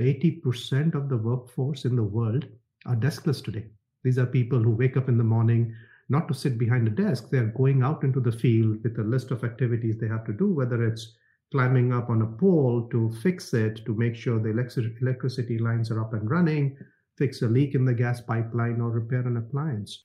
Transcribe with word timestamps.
80% 0.00 0.94
of 0.94 1.08
the 1.08 1.16
workforce 1.16 1.84
in 1.84 1.96
the 1.96 2.02
world 2.02 2.46
are 2.86 2.96
deskless 2.96 3.42
today. 3.42 3.66
These 4.04 4.18
are 4.18 4.26
people 4.26 4.62
who 4.62 4.70
wake 4.70 4.96
up 4.96 5.08
in 5.08 5.18
the 5.18 5.24
morning 5.24 5.74
not 6.08 6.28
to 6.28 6.34
sit 6.34 6.56
behind 6.56 6.86
a 6.86 6.90
desk. 6.90 7.28
They're 7.30 7.46
going 7.46 7.82
out 7.82 8.04
into 8.04 8.20
the 8.20 8.32
field 8.32 8.82
with 8.82 8.98
a 8.98 9.02
list 9.02 9.30
of 9.30 9.44
activities 9.44 9.98
they 9.98 10.08
have 10.08 10.24
to 10.26 10.32
do, 10.32 10.52
whether 10.54 10.86
it's 10.86 11.16
climbing 11.50 11.92
up 11.92 12.10
on 12.10 12.22
a 12.22 12.26
pole 12.26 12.88
to 12.90 13.10
fix 13.22 13.52
it, 13.54 13.84
to 13.86 13.94
make 13.94 14.14
sure 14.14 14.38
the 14.38 14.50
electricity 14.50 15.58
lines 15.58 15.90
are 15.90 16.00
up 16.00 16.12
and 16.12 16.30
running, 16.30 16.76
fix 17.16 17.42
a 17.42 17.48
leak 17.48 17.74
in 17.74 17.84
the 17.84 17.94
gas 17.94 18.20
pipeline, 18.20 18.80
or 18.80 18.90
repair 18.90 19.26
an 19.26 19.36
appliance. 19.36 20.04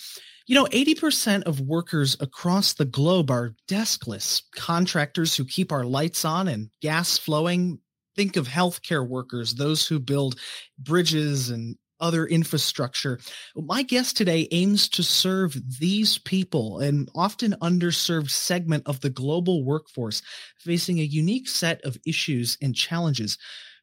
You 0.49 0.55
know, 0.55 0.65
80% 0.65 1.43
of 1.43 1.61
workers 1.61 2.17
across 2.21 2.73
the 2.73 2.87
globe 2.87 3.31
are 3.31 3.55
deskless, 3.69 4.41
contractors 4.57 5.37
who 5.37 5.45
keep 5.45 5.71
our 5.71 5.85
lights 5.85 6.25
on 6.25 6.49
and 6.49 6.71
gas 6.81 7.19
flowing. 7.19 7.81
Think 8.17 8.37
of 8.37 8.49
healthcare 8.49 9.07
workers, 9.07 9.57
those 9.57 9.87
who 9.87 10.01
build 10.01 10.41
bridges 10.79 11.51
and 11.51 11.77
other 12.01 12.25
infrastructure. 12.25 13.21
My 13.57 13.83
guest 13.83 14.17
today 14.17 14.49
aims 14.51 14.89
to 14.89 15.03
serve 15.03 15.55
these 15.81 16.17
people, 16.17 16.79
an 16.81 17.09
often 17.15 17.55
underserved 17.61 18.31
segment 18.31 18.85
of 18.87 19.03
the 19.03 19.11
global 19.11 19.67
workforce, 19.67 20.23
facing 20.57 20.99
a 20.99 21.03
unique 21.03 21.47
set 21.47 21.83
of 21.85 21.99
issues 22.07 22.57
and 22.63 22.75
challenges. 22.75 23.37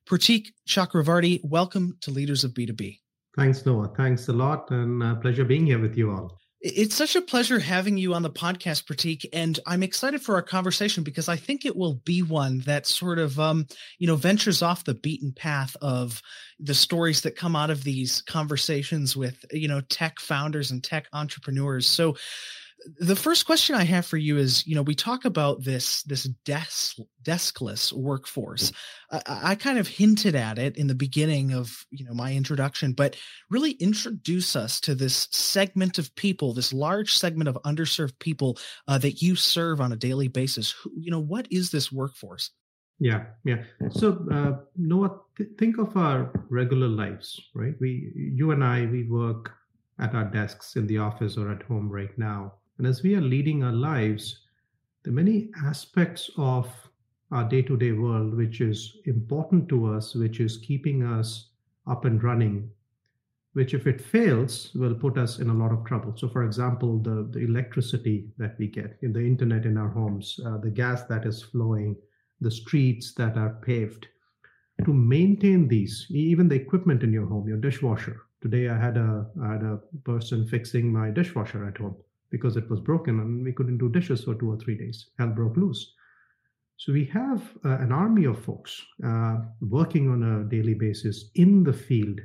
Pratik 0.10 0.48
Chakravarty, 0.68 1.42
welcome 1.44 1.96
to 2.02 2.10
Leaders 2.10 2.44
of 2.44 2.56
B2B. 2.56 3.02
Thanks, 3.36 3.64
Noah. 3.68 3.94
Thanks 3.96 4.30
a 4.30 4.34
lot, 4.34 4.72
and 4.72 5.04
uh, 5.04 5.14
pleasure 5.16 5.46
being 5.46 5.68
here 5.68 5.80
with 5.80 5.96
you 5.96 6.10
all. 6.10 6.40
It's 6.68 6.96
such 6.96 7.16
a 7.16 7.22
pleasure 7.22 7.60
having 7.60 7.96
you 7.96 8.16
on 8.16 8.24
the 8.24 8.30
podcast, 8.32 8.86
Pratik, 8.86 9.24
and 9.32 9.60
I'm 9.68 9.84
excited 9.84 10.24
for 10.24 10.34
our 10.34 10.42
conversation 10.42 11.04
because 11.04 11.30
I 11.30 11.36
think 11.36 11.64
it 11.64 11.76
will 11.76 11.94
be 11.94 12.24
one 12.24 12.62
that 12.62 12.88
sort 12.88 13.20
of, 13.20 13.40
um, 13.40 13.68
you 14.00 14.08
know, 14.08 14.16
ventures 14.16 14.64
off 14.64 14.84
the 14.84 14.96
beaten 14.96 15.32
path 15.32 15.78
of 15.80 16.24
the 16.60 16.74
stories 16.74 17.22
that 17.22 17.36
come 17.36 17.56
out 17.56 17.70
of 17.70 17.84
these 17.84 18.24
conversations 18.24 19.16
with, 19.16 19.46
you 19.52 19.68
know, 19.68 19.80
tech 19.80 20.20
founders 20.20 20.72
and 20.72 20.84
tech 20.84 21.08
entrepreneurs. 21.14 21.86
So, 21.86 22.18
the 23.00 23.16
first 23.16 23.46
question 23.46 23.76
I 23.76 23.84
have 23.84 24.06
for 24.06 24.18
you 24.18 24.38
is, 24.38 24.66
you 24.68 24.76
know, 24.76 24.82
we 24.82 24.96
talk 24.96 25.26
about 25.26 25.64
this 25.64 26.04
this 26.04 26.24
desk 26.46 26.98
deskless 27.24 27.92
workforce. 27.92 28.72
I, 29.12 29.22
I, 29.28 29.56
kind 29.56 29.80
of 29.80 29.88
hinted 29.88 30.36
at 30.36 30.60
it 30.60 30.78
in 30.78 30.88
the 30.88 30.96
beginning 30.96 31.54
of 31.54 31.86
you 31.90 32.06
know 32.06 32.14
my 32.14 32.34
introduction, 32.34 32.94
but 32.94 33.16
really 33.50 33.72
introduce 33.72 34.56
us 34.56 34.80
to 34.82 34.94
this 34.94 35.28
segment 35.32 35.98
of 35.98 36.14
people, 36.16 36.54
this 36.54 36.74
large 36.74 37.18
segment 37.18 37.48
of 37.48 37.58
underserved 37.66 38.20
people 38.20 38.58
uh, 38.88 38.98
that 39.00 39.22
you 39.22 39.36
serve 39.36 39.82
on 39.82 39.92
a 39.92 39.98
daily 39.98 40.28
basis. 40.28 40.72
Who, 40.72 40.92
you 40.96 41.12
know, 41.12 41.22
what 41.22 41.48
is 41.50 41.72
this 41.72 41.92
workforce? 41.92 42.52
Yeah, 43.00 43.26
yeah. 43.44 43.64
So, 43.90 44.26
uh, 44.32 44.64
Noah, 44.78 45.20
th- 45.38 45.50
think 45.58 45.80
of 45.80 45.98
our 45.98 46.32
regular 46.50 46.88
lives, 46.88 47.42
right? 47.54 47.74
We, 47.82 48.12
you 48.16 48.52
and 48.52 48.64
I, 48.64 48.86
we 48.86 49.04
work 49.04 49.52
at 50.00 50.16
our 50.16 50.24
desks 50.24 50.78
in 50.78 50.88
the 50.88 51.00
office 51.00 51.36
or 51.38 51.52
at 51.52 51.64
home 51.64 51.90
right 51.90 52.18
now 52.18 52.54
and 52.78 52.86
as 52.86 53.04
we 53.04 53.16
are 53.16 53.22
leading 53.22 53.64
our 53.64 53.72
lives, 53.72 54.40
are 55.08 55.12
many 55.12 55.50
aspects 55.64 56.30
of 56.38 56.68
our 57.32 57.48
day 57.48 57.62
to 57.62 57.78
day 57.78 57.94
world 57.94 58.36
which 58.36 58.60
is 58.60 58.98
important 59.06 59.70
to 59.70 59.86
us, 59.86 60.14
which 60.14 60.40
is 60.40 60.58
keeping 60.58 61.04
us 61.04 61.50
up 61.88 62.06
and 62.06 62.22
running, 62.22 62.70
which, 63.54 63.74
if 63.74 63.88
it 63.88 64.02
fails, 64.02 64.72
will 64.76 64.94
put 64.94 65.18
us 65.18 65.40
in 65.40 65.50
a 65.50 65.54
lot 65.54 65.72
of 65.72 65.86
trouble. 65.86 66.14
So, 66.18 66.28
for 66.28 66.44
example, 66.44 67.00
the, 67.00 67.30
the 67.32 67.46
electricity 67.46 68.28
that 68.38 68.58
we 68.60 68.68
get, 68.68 68.98
in 69.02 69.14
the 69.14 69.22
internet 69.22 69.66
in 69.66 69.78
our 69.78 69.90
homes, 69.90 70.40
uh, 70.46 70.58
the 70.58 70.70
gas 70.70 71.04
that 71.04 71.26
is 71.26 71.42
flowing, 71.42 71.96
the 72.42 72.52
streets 72.52 73.14
that 73.14 73.38
are 73.38 73.58
paved. 73.62 74.08
To 74.84 74.92
maintain 74.92 75.70
these, 75.70 76.08
even 76.10 76.50
the 76.50 76.56
equipment 76.56 77.02
in 77.04 77.14
your 77.14 77.28
home, 77.28 77.48
your 77.48 77.58
dishwasher. 77.58 78.24
Today, 78.42 78.68
I 78.68 78.78
had 78.78 78.98
a 78.98 79.26
I 79.42 79.54
had 79.54 79.64
a 79.64 79.80
person 80.04 80.46
fixing 80.46 80.92
my 80.92 81.10
dishwasher 81.10 81.66
at 81.66 81.78
home 81.78 81.96
because 82.36 82.58
it 82.58 82.70
was 82.70 82.82
broken 82.82 83.22
and 83.22 83.46
we 83.46 83.54
couldn't 83.54 83.78
do 83.78 83.88
dishes 83.88 84.26
for 84.26 84.36
two 84.36 84.52
or 84.52 84.58
three 84.58 84.78
days. 84.78 84.98
Hell 85.18 85.30
broke 85.30 85.56
loose. 85.56 85.94
So 86.76 86.92
we 86.92 87.06
have 87.06 87.42
uh, 87.64 87.78
an 87.78 87.94
army 87.94 88.26
of 88.26 88.44
folks 88.44 88.82
uh, 89.02 89.38
working 89.62 90.10
on 90.10 90.22
a 90.24 90.44
daily 90.44 90.74
basis 90.74 91.30
in 91.36 91.64
the 91.64 91.72
field, 91.72 92.20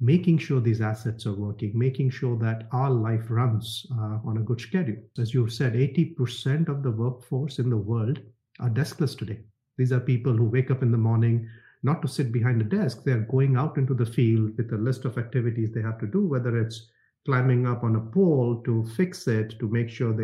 making 0.00 0.38
sure 0.38 0.60
these 0.60 0.80
assets 0.80 1.26
are 1.26 1.40
working, 1.46 1.78
making 1.78 2.10
sure 2.10 2.36
that 2.38 2.66
our 2.72 2.90
life 2.90 3.30
runs 3.30 3.86
uh, 3.92 4.18
on 4.28 4.38
a 4.38 4.46
good 4.48 4.60
schedule. 4.60 4.96
As 5.16 5.32
you 5.32 5.48
said, 5.48 5.74
80% 5.74 6.68
of 6.68 6.82
the 6.82 6.90
workforce 6.90 7.60
in 7.60 7.70
the 7.70 7.84
world 7.92 8.18
are 8.58 8.70
deskless 8.70 9.16
today. 9.16 9.38
These 9.78 9.92
are 9.92 10.00
people 10.00 10.36
who 10.36 10.50
wake 10.50 10.72
up 10.72 10.82
in 10.82 10.90
the 10.90 11.06
morning 11.10 11.48
not 11.84 12.02
to 12.02 12.08
sit 12.08 12.32
behind 12.32 12.60
a 12.60 12.64
desk. 12.64 13.04
They're 13.04 13.30
going 13.30 13.56
out 13.56 13.78
into 13.78 13.94
the 13.94 14.10
field 14.16 14.56
with 14.56 14.72
a 14.72 14.84
list 14.88 15.04
of 15.04 15.18
activities 15.18 15.70
they 15.70 15.82
have 15.82 16.00
to 16.00 16.08
do, 16.08 16.26
whether 16.26 16.58
it's 16.58 16.90
climbing 17.26 17.66
up 17.66 17.84
on 17.84 17.96
a 17.96 18.00
pole 18.00 18.62
to 18.64 18.86
fix 18.96 19.26
it, 19.26 19.58
to 19.58 19.68
make 19.68 19.90
sure 19.90 20.12
the 20.12 20.22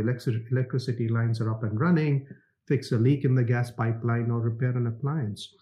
electricity 0.51 1.09
lines 1.09 1.41
are 1.41 1.51
up 1.51 1.65
and 1.65 1.79
running, 1.79 2.27
fix 2.67 2.93
a 2.93 2.97
leak 2.97 3.25
in 3.25 3.35
the 3.35 3.43
gas 3.43 3.71
pipeline, 3.71 4.31
or 4.31 4.41
repair 4.41 4.71
an 4.71 4.87
appliance. 4.87 5.55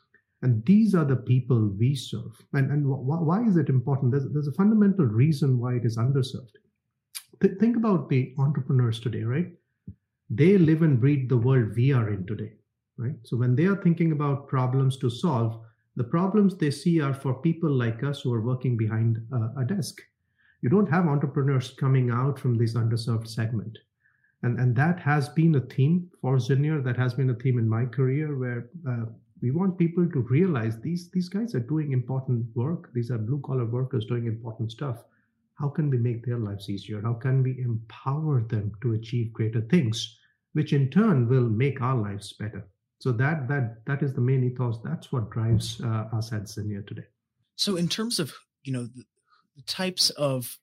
And 0.43 0.65
these 0.65 0.95
are 0.95 1.05
the 1.05 1.17
people 1.17 1.75
we 1.78 1.95
serve. 1.95 2.37
And, 2.53 2.71
and 2.71 2.84
wh- 2.84 3.27
why 3.27 3.43
is 3.43 3.56
it 3.56 3.69
important? 3.69 4.12
There's, 4.12 4.27
there's 4.33 4.49
a 4.49 4.53
fundamental 4.53 5.06
reason 5.06 5.59
why 5.59 5.75
it 5.75 5.84
is 5.84 5.99
underserved. 5.99 6.55
Th- 7.41 7.59
think 7.59 7.77
about 7.77 8.09
the 8.09 8.34
entrepreneurs 8.39 9.01
today, 9.01 9.22
right? 9.22 9.53
They 10.28 10.59
live 10.59 10.83
and 10.83 11.01
breathe 11.01 11.28
the 11.28 11.37
world 11.37 11.75
we 11.75 11.93
are 11.93 12.11
in 12.11 12.27
today, 12.27 12.53
right? 12.97 13.17
So 13.25 13.37
when 13.37 13.57
they 13.57 13.65
are 13.65 13.83
thinking 13.83 14.12
about 14.12 14.49
problems 14.49 14.97
to 14.99 15.11
solve, 15.11 15.61
the 15.97 16.05
problems 16.05 16.57
they 16.57 16.71
see 16.71 17.01
are 17.01 17.15
for 17.15 17.34
people 17.43 17.71
like 17.71 18.05
us 18.05 18.21
who 18.21 18.33
are 18.33 18.41
working 18.41 18.77
behind 18.77 19.19
a, 19.33 19.61
a 19.61 19.65
desk 19.65 20.01
you 20.62 20.69
don't 20.69 20.91
have 20.91 21.06
entrepreneurs 21.06 21.71
coming 21.71 22.10
out 22.10 22.38
from 22.38 22.56
this 22.56 22.75
underserved 22.75 23.28
segment. 23.28 23.78
And, 24.43 24.59
and 24.59 24.75
that 24.76 25.00
has 25.00 25.28
been 25.28 25.54
a 25.54 25.60
theme 25.60 26.10
for 26.21 26.37
Zinier. 26.37 26.82
That 26.82 26.97
has 26.97 27.15
been 27.15 27.31
a 27.31 27.34
theme 27.34 27.59
in 27.59 27.69
my 27.69 27.84
career 27.84 28.37
where 28.37 28.71
uh, 28.88 29.06
we 29.43 29.50
want 29.50 29.78
people 29.78 30.09
to 30.10 30.21
realize 30.21 30.81
these, 30.81 31.10
these 31.10 31.28
guys 31.28 31.54
are 31.54 31.60
doing 31.60 31.93
important 31.93 32.47
work. 32.54 32.91
These 32.94 33.10
are 33.10 33.19
blue 33.19 33.41
collar 33.44 33.66
workers 33.66 34.06
doing 34.06 34.26
important 34.26 34.71
stuff. 34.72 35.04
How 35.54 35.69
can 35.69 35.91
we 35.91 35.98
make 35.98 36.24
their 36.24 36.39
lives 36.39 36.71
easier? 36.71 37.03
How 37.03 37.15
can 37.15 37.42
we 37.42 37.60
empower 37.60 38.42
them 38.42 38.72
to 38.83 38.95
achieve 38.95 39.33
greater 39.33 39.60
things, 39.60 40.18
which 40.54 40.72
in 40.72 40.91
turn 40.91 41.28
will 41.28 41.48
make 41.48 41.83
our 41.83 41.97
lives 41.97 42.33
better? 42.33 42.66
So 42.98 43.13
that 43.13 43.48
that 43.48 43.84
that 43.86 44.03
is 44.03 44.13
the 44.15 44.21
main 44.21 44.45
ethos. 44.45 44.78
That's 44.84 45.10
what 45.10 45.30
drives 45.30 45.80
uh, 45.83 46.09
us 46.13 46.33
at 46.33 46.45
Zinier 46.45 46.86
today. 46.86 47.06
So 47.56 47.77
in 47.77 47.89
terms 47.89 48.18
of 48.18 48.33
you 48.63 48.72
know 48.72 48.89
types 49.66 50.10
of 50.10 50.59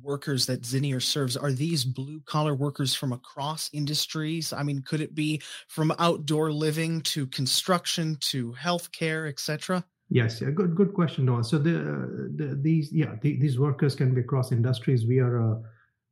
workers 0.00 0.46
that 0.46 0.62
Zinier 0.62 1.02
serves 1.02 1.36
are 1.36 1.52
these 1.52 1.84
blue 1.84 2.20
collar 2.24 2.54
workers 2.54 2.94
from 2.94 3.12
across 3.12 3.68
industries? 3.72 4.52
I 4.52 4.62
mean, 4.62 4.82
could 4.82 5.00
it 5.00 5.14
be 5.14 5.42
from 5.68 5.92
outdoor 5.98 6.50
living 6.52 7.02
to 7.02 7.26
construction 7.26 8.16
to 8.20 8.52
healthcare, 8.52 9.28
etc.? 9.28 9.84
Yes, 10.08 10.40
yeah, 10.40 10.50
good 10.50 10.74
good 10.74 10.92
question, 10.92 11.24
Noah. 11.24 11.44
So 11.44 11.58
the, 11.58 12.30
the 12.36 12.58
these 12.60 12.92
yeah 12.92 13.14
the, 13.22 13.38
these 13.38 13.58
workers 13.58 13.94
can 13.94 14.14
be 14.14 14.20
across 14.20 14.52
industries. 14.52 15.06
We 15.06 15.20
are 15.20 15.36
a 15.38 15.62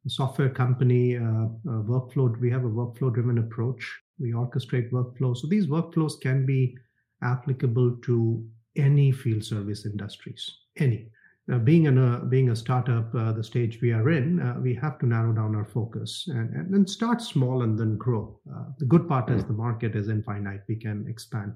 software 0.08 0.48
company, 0.48 1.16
uh, 1.16 1.20
a 1.20 1.82
workflow. 1.84 2.38
We 2.40 2.50
have 2.50 2.64
a 2.64 2.68
workflow 2.68 3.12
driven 3.12 3.38
approach. 3.38 3.84
We 4.18 4.32
orchestrate 4.32 4.90
workflows. 4.90 5.38
So 5.38 5.48
these 5.48 5.66
workflows 5.66 6.18
can 6.20 6.46
be 6.46 6.76
applicable 7.22 7.98
to 8.02 8.46
any 8.76 9.12
field 9.12 9.44
service 9.44 9.84
industries, 9.84 10.50
any 10.78 11.10
uh, 11.52 11.58
being 11.58 11.86
in 11.86 11.98
a 11.98 12.24
being 12.24 12.50
a 12.50 12.56
startup, 12.56 13.14
uh, 13.14 13.32
the 13.32 13.42
stage 13.42 13.80
we 13.80 13.92
are 13.92 14.10
in, 14.10 14.40
uh, 14.40 14.56
we 14.60 14.74
have 14.74 14.98
to 14.98 15.06
narrow 15.06 15.32
down 15.32 15.54
our 15.54 15.64
focus 15.64 16.26
and, 16.28 16.54
and, 16.54 16.74
and 16.74 16.88
start 16.88 17.20
small 17.20 17.62
and 17.62 17.78
then 17.78 17.96
grow. 17.96 18.38
Uh, 18.52 18.64
the 18.78 18.84
good 18.84 19.08
part 19.08 19.30
is 19.30 19.44
the 19.44 19.52
market 19.52 19.96
is 19.96 20.08
infinite; 20.08 20.62
we 20.68 20.76
can 20.76 21.06
expand. 21.08 21.54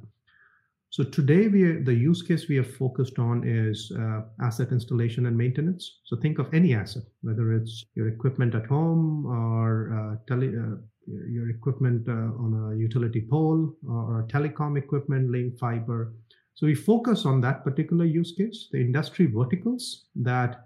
So 0.90 1.02
today, 1.02 1.48
we 1.48 1.64
are, 1.64 1.82
the 1.82 1.94
use 1.94 2.22
case 2.22 2.48
we 2.48 2.58
are 2.58 2.64
focused 2.64 3.19
on 3.19 3.42
is 3.46 3.90
uh, 3.98 4.22
asset 4.40 4.70
installation 4.70 5.26
and 5.26 5.36
maintenance. 5.36 6.00
So 6.04 6.16
think 6.16 6.38
of 6.38 6.54
any 6.54 6.72
asset, 6.75 7.02
whether 7.22 7.52
it's 7.52 7.84
your 7.96 8.08
equipment 8.08 8.54
at 8.54 8.66
home 8.66 9.26
or 9.26 9.90
uh, 9.92 10.16
tele, 10.28 10.78
your 11.06 11.50
equipment 11.50 12.08
uh, 12.08 12.12
on 12.12 12.72
a 12.72 12.76
utility 12.76 13.26
pole 13.28 13.75
or 13.88 14.26
telecom 14.31 14.78
equipment 14.78 15.31
laying 15.31 15.56
fiber. 15.58 16.14
So 16.55 16.67
we 16.67 16.75
focus 16.75 17.27
on 17.27 17.41
that 17.41 17.65
particular 17.65 18.05
use 18.05 18.33
case. 18.33 18.69
The 18.71 18.81
industry 18.81 19.27
verticals 19.27 20.05
that 20.17 20.65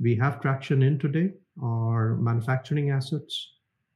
we 0.00 0.16
have 0.16 0.40
traction 0.40 0.82
in 0.82 0.98
today 0.98 1.32
are 1.62 2.16
manufacturing 2.16 2.90
assets, 2.90 3.52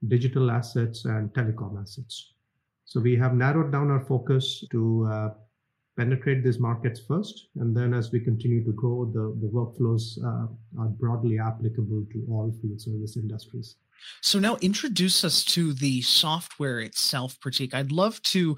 digital 0.08 0.50
assets, 0.50 1.04
and 1.04 1.30
telecom 1.30 1.80
assets. 1.80 2.34
So 2.84 3.00
we 3.00 3.16
have 3.16 3.34
narrowed 3.34 3.72
down 3.72 3.90
our 3.90 4.04
focus 4.04 4.64
to 4.70 5.08
uh, 5.10 5.30
penetrate 5.96 6.42
these 6.44 6.58
markets 6.58 7.00
first. 7.00 7.48
And 7.56 7.76
then 7.76 7.92
as 7.94 8.12
we 8.12 8.20
continue 8.20 8.64
to 8.64 8.72
grow, 8.72 9.06
the, 9.06 9.36
the 9.40 9.52
workflows 9.52 10.18
uh, 10.24 10.46
are 10.80 10.88
broadly 10.88 11.38
applicable 11.38 12.06
to 12.12 12.26
all 12.30 12.52
field 12.60 12.80
service 12.80 13.16
industries. 13.16 13.76
So 14.20 14.38
now 14.38 14.56
introduce 14.60 15.24
us 15.24 15.44
to 15.46 15.72
the 15.74 16.02
software 16.02 16.80
itself, 16.80 17.38
Pratik. 17.40 17.74
I'd 17.74 17.92
love 17.92 18.20
to, 18.22 18.56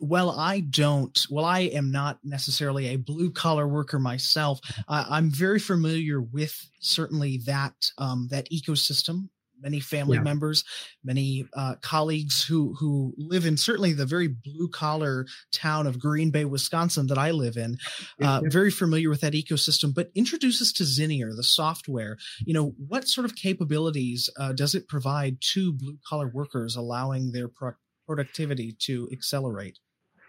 well, 0.00 0.30
I 0.30 0.60
don't, 0.60 1.26
well, 1.30 1.44
I 1.44 1.60
am 1.60 1.90
not 1.90 2.18
necessarily 2.24 2.88
a 2.88 2.96
blue 2.96 3.30
collar 3.30 3.66
worker 3.68 3.98
myself. 3.98 4.60
Uh, 4.88 5.04
I'm 5.08 5.30
very 5.30 5.58
familiar 5.58 6.20
with 6.20 6.54
certainly 6.80 7.38
that, 7.46 7.74
um, 7.98 8.28
that 8.30 8.50
ecosystem 8.50 9.28
many 9.66 9.80
family 9.80 10.16
yeah. 10.16 10.22
members, 10.22 10.62
many 11.02 11.44
uh, 11.54 11.74
colleagues 11.82 12.44
who 12.44 12.74
who 12.78 13.12
live 13.18 13.44
in 13.44 13.56
certainly 13.56 13.92
the 13.92 14.06
very 14.06 14.28
blue 14.28 14.68
collar 14.68 15.26
town 15.52 15.88
of 15.88 15.98
Green 15.98 16.30
Bay, 16.30 16.44
Wisconsin, 16.44 17.08
that 17.08 17.18
I 17.18 17.32
live 17.32 17.56
in. 17.56 17.76
Uh, 18.22 18.40
yeah. 18.42 18.48
Very 18.48 18.70
familiar 18.70 19.10
with 19.10 19.22
that 19.22 19.32
ecosystem. 19.32 19.92
But 19.92 20.10
introduce 20.14 20.62
us 20.62 20.72
to 20.74 20.84
Zinier, 20.84 21.34
the 21.34 21.42
software. 21.42 22.16
You 22.44 22.54
know, 22.54 22.74
what 22.92 23.08
sort 23.08 23.24
of 23.24 23.34
capabilities 23.34 24.30
uh, 24.38 24.52
does 24.52 24.74
it 24.76 24.86
provide 24.86 25.38
to 25.54 25.72
blue 25.72 25.98
collar 26.08 26.28
workers, 26.28 26.76
allowing 26.76 27.32
their 27.32 27.48
pro- 27.48 27.80
productivity 28.06 28.76
to 28.86 29.08
accelerate? 29.10 29.78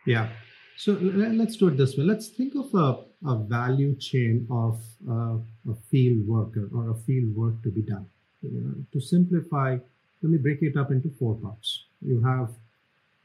Yeah. 0.08 0.30
So 0.78 0.94
let's 0.94 1.58
do 1.58 1.68
it 1.70 1.78
this 1.78 1.96
way. 1.98 2.04
Let's 2.04 2.28
think 2.30 2.54
of 2.56 2.74
a, 2.74 2.88
a 3.28 3.36
value 3.58 3.96
chain 3.98 4.48
of 4.52 4.80
uh, 5.10 5.38
a 5.72 5.76
field 5.90 6.28
worker 6.28 6.70
or 6.74 6.92
a 6.92 6.96
field 7.06 7.36
work 7.36 7.62
to 7.64 7.72
be 7.72 7.82
done 7.82 8.08
uh, 8.46 8.74
to 8.94 9.00
simplify, 9.00 9.78
let 10.22 10.32
me 10.32 10.38
break 10.38 10.62
it 10.62 10.78
up 10.78 10.92
into 10.92 11.10
four 11.20 11.36
parts. 11.36 11.86
You 12.02 12.22
have 12.22 12.50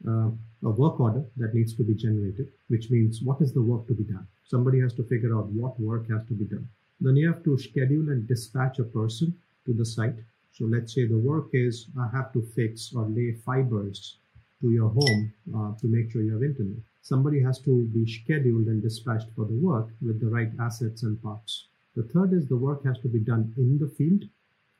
uh, 0.07 0.31
a 0.63 0.69
work 0.69 0.99
order 0.99 1.23
that 1.37 1.53
needs 1.53 1.73
to 1.75 1.83
be 1.83 1.93
generated, 1.93 2.51
which 2.67 2.89
means 2.89 3.21
what 3.21 3.41
is 3.41 3.53
the 3.53 3.61
work 3.61 3.87
to 3.87 3.93
be 3.93 4.03
done? 4.03 4.27
Somebody 4.47 4.79
has 4.81 4.93
to 4.95 5.03
figure 5.03 5.35
out 5.37 5.47
what 5.47 5.79
work 5.79 6.09
has 6.09 6.25
to 6.27 6.33
be 6.33 6.45
done. 6.45 6.67
Then 6.99 7.15
you 7.15 7.27
have 7.27 7.43
to 7.43 7.57
schedule 7.57 8.09
and 8.09 8.27
dispatch 8.27 8.79
a 8.79 8.83
person 8.83 9.35
to 9.65 9.73
the 9.73 9.85
site. 9.85 10.15
So 10.53 10.65
let's 10.65 10.93
say 10.93 11.05
the 11.05 11.17
work 11.17 11.49
is 11.53 11.87
I 11.99 12.07
have 12.15 12.31
to 12.33 12.41
fix 12.55 12.93
or 12.95 13.05
lay 13.05 13.33
fibers 13.45 14.17
to 14.61 14.71
your 14.71 14.89
home 14.89 15.33
uh, 15.55 15.71
to 15.79 15.87
make 15.87 16.11
sure 16.11 16.21
you 16.21 16.33
have 16.33 16.43
internet. 16.43 16.77
Somebody 17.01 17.41
has 17.41 17.59
to 17.59 17.85
be 17.87 18.05
scheduled 18.05 18.67
and 18.67 18.81
dispatched 18.81 19.27
for 19.35 19.45
the 19.45 19.59
work 19.59 19.89
with 20.01 20.21
the 20.21 20.27
right 20.27 20.51
assets 20.59 21.03
and 21.03 21.21
parts. 21.21 21.65
The 21.95 22.03
third 22.03 22.33
is 22.33 22.47
the 22.47 22.55
work 22.55 22.83
has 22.85 22.97
to 22.99 23.07
be 23.07 23.19
done 23.19 23.53
in 23.57 23.77
the 23.77 23.89
field 23.89 24.23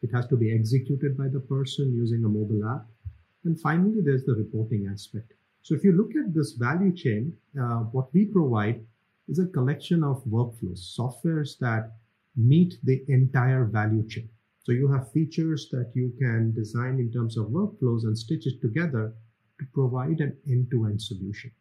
it 0.04 0.12
has 0.14 0.28
to 0.28 0.38
be 0.38 0.54
executed 0.54 1.18
by 1.18 1.28
the 1.30 1.40
person 1.40 1.96
using 1.96 2.24
a 2.26 2.30
mobile 2.30 2.68
app. 2.70 2.86
And 3.46 3.60
finally, 3.60 4.02
there's 4.02 4.26
the 4.26 4.36
reporting 4.36 4.90
aspect. 4.92 5.34
So 5.64 5.74
if 5.76 5.84
you 5.84 5.94
look 5.94 6.12
at 6.16 6.34
this 6.34 6.52
value 6.54 6.94
chain, 6.94 7.34
uh, 7.60 7.84
what 7.96 8.14
we 8.14 8.26
provide 8.26 8.86
is 9.30 9.40
a 9.40 9.48
collection 9.48 10.04
of 10.04 10.24
workflows, 10.26 10.82
softwares 11.00 11.58
that 11.60 11.94
meet 12.36 12.76
the 12.84 13.04
entire 13.08 13.66
value 13.66 14.06
chain. 14.08 14.30
So 14.64 14.72
you 14.72 14.92
have 14.92 15.12
features 15.12 15.70
that 15.72 15.92
you 15.94 16.14
can 16.20 16.54
design 16.54 17.00
in 17.00 17.12
terms 17.12 17.38
of 17.38 17.48
workflows 17.48 18.04
and 18.04 18.18
stitch 18.18 18.48
it 18.48 18.62
together 18.62 19.14
to 19.60 19.66
provide 19.74 20.20
an 20.20 20.36
end-to-end 20.48 21.02
solution. 21.02 21.52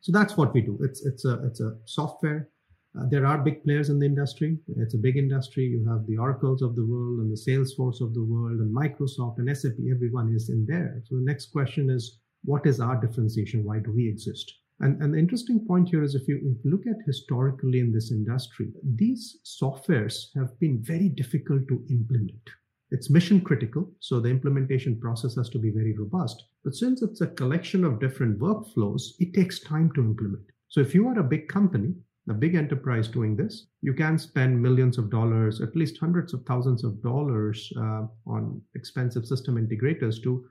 So 0.00 0.10
that's 0.10 0.36
what 0.36 0.52
we 0.52 0.60
do. 0.60 0.78
It's 0.82 1.04
it's 1.06 1.24
a 1.24 1.44
it's 1.46 1.60
a 1.60 1.76
software 1.84 2.48
uh, 2.98 3.06
there 3.08 3.24
are 3.26 3.38
big 3.38 3.64
players 3.64 3.88
in 3.88 3.98
the 3.98 4.06
industry. 4.06 4.58
It's 4.76 4.94
a 4.94 4.98
big 4.98 5.16
industry. 5.16 5.64
You 5.64 5.88
have 5.88 6.06
the 6.06 6.18
Oracles 6.18 6.60
of 6.60 6.76
the 6.76 6.84
world 6.84 7.20
and 7.20 7.32
the 7.32 7.36
Salesforce 7.36 8.00
of 8.02 8.12
the 8.12 8.22
world 8.22 8.60
and 8.60 8.74
Microsoft 8.74 9.38
and 9.38 9.56
SAP. 9.56 9.78
Everyone 9.90 10.34
is 10.34 10.50
in 10.50 10.66
there. 10.66 11.02
So 11.06 11.16
the 11.16 11.22
next 11.22 11.46
question 11.52 11.88
is, 11.88 12.18
what 12.44 12.66
is 12.66 12.80
our 12.80 13.00
differentiation? 13.00 13.64
Why 13.64 13.78
do 13.78 13.92
we 13.92 14.08
exist? 14.08 14.52
And, 14.80 15.00
and 15.00 15.14
the 15.14 15.18
interesting 15.18 15.64
point 15.64 15.88
here 15.88 16.02
is 16.02 16.14
if 16.14 16.28
you, 16.28 16.36
if 16.36 16.64
you 16.64 16.70
look 16.70 16.86
at 16.86 17.06
historically 17.06 17.78
in 17.78 17.92
this 17.92 18.10
industry, 18.10 18.68
these 18.82 19.38
softwares 19.44 20.26
have 20.34 20.58
been 20.58 20.82
very 20.82 21.08
difficult 21.08 21.68
to 21.68 21.84
implement. 21.88 22.50
It's 22.90 23.08
mission 23.08 23.40
critical, 23.40 23.88
so 24.00 24.20
the 24.20 24.28
implementation 24.28 25.00
process 25.00 25.36
has 25.36 25.48
to 25.50 25.58
be 25.58 25.70
very 25.70 25.96
robust. 25.96 26.44
But 26.62 26.74
since 26.74 27.00
it's 27.00 27.22
a 27.22 27.28
collection 27.28 27.84
of 27.84 28.00
different 28.00 28.38
workflows, 28.38 29.12
it 29.18 29.32
takes 29.32 29.60
time 29.60 29.90
to 29.94 30.02
implement. 30.02 30.44
So 30.68 30.80
if 30.80 30.94
you 30.94 31.08
are 31.08 31.18
a 31.18 31.24
big 31.24 31.48
company, 31.48 31.94
a 32.28 32.34
big 32.34 32.54
enterprise 32.54 33.08
doing 33.08 33.36
this, 33.36 33.66
you 33.80 33.92
can 33.92 34.16
spend 34.16 34.60
millions 34.60 34.96
of 34.96 35.10
dollars, 35.10 35.60
at 35.60 35.74
least 35.74 35.98
hundreds 35.98 36.32
of 36.32 36.44
thousands 36.46 36.84
of 36.84 37.02
dollars 37.02 37.72
uh, 37.76 38.06
on 38.26 38.60
expensive 38.74 39.26
system 39.26 39.56
integrators 39.56 40.22
to 40.22 40.44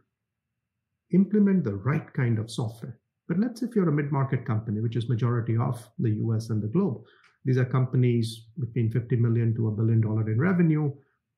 implement 1.14 1.64
the 1.64 1.76
right 1.76 2.12
kind 2.14 2.40
of 2.40 2.52
software. 2.52 3.00
But 3.28 3.40
let's 3.40 3.62
say 3.62 3.68
if 3.68 3.76
you're 3.76 3.88
a 3.88 3.94
mid-market 3.94 4.46
company, 4.46 4.82
which 4.82 4.98
is 4.98 5.08
majority 5.08 5.56
of 5.56 5.82
the 6.00 6.12
US 6.26 6.50
and 6.50 6.62
the 6.62 6.68
globe, 6.68 7.04
these 7.46 7.58
are 7.58 7.66
companies 7.66 8.48
between 8.60 8.92
50 8.92 9.16
million 9.16 9.56
to 9.56 9.68
a 9.68 9.72
billion 9.72 10.02
dollar 10.02 10.30
in 10.30 10.40
revenue. 10.40 10.92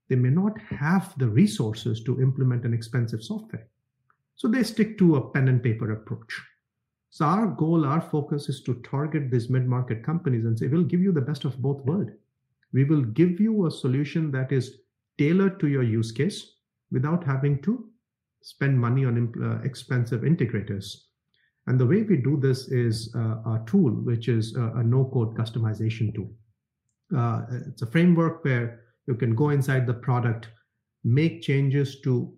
They 0.09 0.15
may 0.15 0.31
not 0.31 0.59
have 0.61 1.13
the 1.17 1.27
resources 1.27 2.03
to 2.03 2.21
implement 2.21 2.65
an 2.65 2.73
expensive 2.73 3.23
software. 3.23 3.67
So 4.35 4.47
they 4.47 4.63
stick 4.63 4.97
to 4.97 5.15
a 5.15 5.31
pen 5.31 5.47
and 5.47 5.61
paper 5.61 5.91
approach. 5.91 6.41
So 7.13 7.25
our 7.25 7.45
goal, 7.45 7.85
our 7.85 8.01
focus 8.01 8.49
is 8.49 8.63
to 8.63 8.73
target 8.81 9.29
these 9.29 9.47
mid-market 9.47 10.03
companies 10.03 10.45
and 10.45 10.57
say, 10.57 10.65
we'll 10.65 10.81
give 10.81 10.99
you 10.99 11.11
the 11.11 11.21
best 11.21 11.45
of 11.45 11.61
both 11.61 11.85
worlds. 11.85 12.09
We 12.73 12.85
will 12.85 13.03
give 13.03 13.39
you 13.39 13.67
a 13.67 13.71
solution 13.71 14.31
that 14.31 14.51
is 14.51 14.79
tailored 15.19 15.59
to 15.59 15.67
your 15.67 15.83
use 15.83 16.11
case 16.11 16.55
without 16.91 17.23
having 17.23 17.61
to 17.61 17.87
spend 18.41 18.79
money 18.79 19.05
on 19.05 19.31
uh, 19.43 19.61
expensive 19.63 20.21
integrators. 20.21 21.01
And 21.67 21.79
the 21.79 21.85
way 21.85 22.01
we 22.01 22.17
do 22.17 22.35
this 22.35 22.69
is 22.69 23.13
uh, 23.15 23.19
a 23.45 23.61
tool, 23.67 23.91
which 23.91 24.27
is 24.27 24.55
a, 24.55 24.77
a 24.77 24.83
no-code 24.83 25.37
customization 25.37 26.15
tool. 26.15 26.31
Uh, 27.15 27.43
it's 27.67 27.83
a 27.83 27.91
framework 27.91 28.43
where 28.43 28.85
you 29.05 29.13
can 29.13 29.35
go 29.35 29.51
inside 29.51 29.85
the 29.85 29.93
product, 29.93 30.47
make 31.03 31.43
changes 31.43 32.01
to 32.01 32.33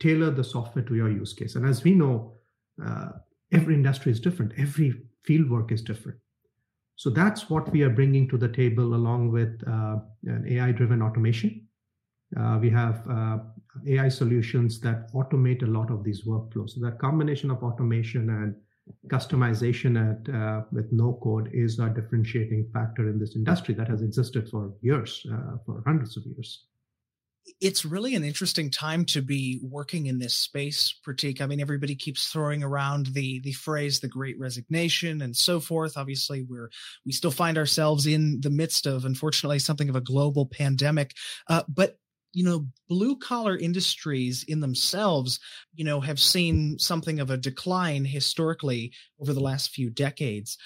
tailor 0.00 0.30
the 0.30 0.42
software 0.42 0.86
to 0.86 0.94
your 0.94 1.10
use 1.10 1.34
case. 1.34 1.54
And 1.54 1.66
as 1.66 1.84
we 1.84 1.92
know, 1.92 2.32
uh, 2.82 3.10
every 3.52 3.74
industry 3.74 4.12
is 4.12 4.20
different. 4.20 4.52
Every 4.56 4.94
field 5.24 5.50
work 5.50 5.72
is 5.72 5.82
different. 5.82 6.18
So 6.96 7.10
that's 7.10 7.48
what 7.48 7.70
we 7.70 7.82
are 7.82 7.90
bringing 7.90 8.28
to 8.28 8.36
the 8.36 8.48
table 8.48 8.94
along 8.94 9.30
with 9.30 9.62
uh, 9.66 9.96
an 10.24 10.44
ai 10.48 10.72
driven 10.72 11.00
automation. 11.00 11.66
Uh, 12.38 12.58
we 12.60 12.70
have 12.70 13.06
uh, 13.08 13.38
ai 13.86 14.08
solutions 14.08 14.80
that 14.80 15.12
automate 15.12 15.62
a 15.62 15.66
lot 15.66 15.90
of 15.90 16.02
these 16.02 16.24
workflows. 16.24 16.70
So 16.70 16.80
that 16.80 16.98
combination 16.98 17.50
of 17.50 17.62
automation 17.62 18.28
and 18.30 18.54
customization 19.06 19.92
at, 19.96 20.34
uh, 20.34 20.62
with 20.72 20.90
no 20.92 21.18
code 21.22 21.50
is 21.52 21.78
a 21.78 21.88
differentiating 21.88 22.68
factor 22.72 23.08
in 23.08 23.18
this 23.18 23.36
industry 23.36 23.74
that 23.74 23.88
has 23.88 24.02
existed 24.02 24.48
for 24.48 24.72
years 24.80 25.24
uh, 25.32 25.58
for 25.64 25.82
hundreds 25.86 26.16
of 26.16 26.24
years 26.26 26.64
it's 27.60 27.84
really 27.84 28.14
an 28.14 28.24
interesting 28.24 28.70
time 28.70 29.04
to 29.06 29.22
be 29.22 29.60
working 29.62 30.06
in 30.06 30.18
this 30.18 30.34
space, 30.34 30.94
Pratik. 31.06 31.40
I 31.40 31.46
mean, 31.46 31.60
everybody 31.60 31.94
keeps 31.94 32.28
throwing 32.28 32.62
around 32.62 33.06
the 33.06 33.40
the 33.40 33.52
phrase 33.52 34.00
"the 34.00 34.08
Great 34.08 34.38
Resignation" 34.38 35.22
and 35.22 35.36
so 35.36 35.60
forth. 35.60 35.96
Obviously, 35.96 36.42
we're 36.42 36.70
we 37.04 37.12
still 37.12 37.30
find 37.30 37.58
ourselves 37.58 38.06
in 38.06 38.40
the 38.40 38.50
midst 38.50 38.86
of, 38.86 39.04
unfortunately, 39.04 39.58
something 39.58 39.88
of 39.88 39.96
a 39.96 40.00
global 40.00 40.46
pandemic. 40.46 41.14
Uh, 41.48 41.62
but 41.68 41.98
you 42.32 42.44
know, 42.44 42.66
blue 42.88 43.16
collar 43.16 43.56
industries 43.56 44.44
in 44.46 44.60
themselves, 44.60 45.40
you 45.74 45.84
know, 45.84 46.00
have 46.00 46.20
seen 46.20 46.78
something 46.78 47.20
of 47.20 47.30
a 47.30 47.36
decline 47.36 48.04
historically 48.04 48.92
over 49.20 49.32
the 49.32 49.40
last 49.40 49.70
few 49.70 49.90
decades. 49.90 50.58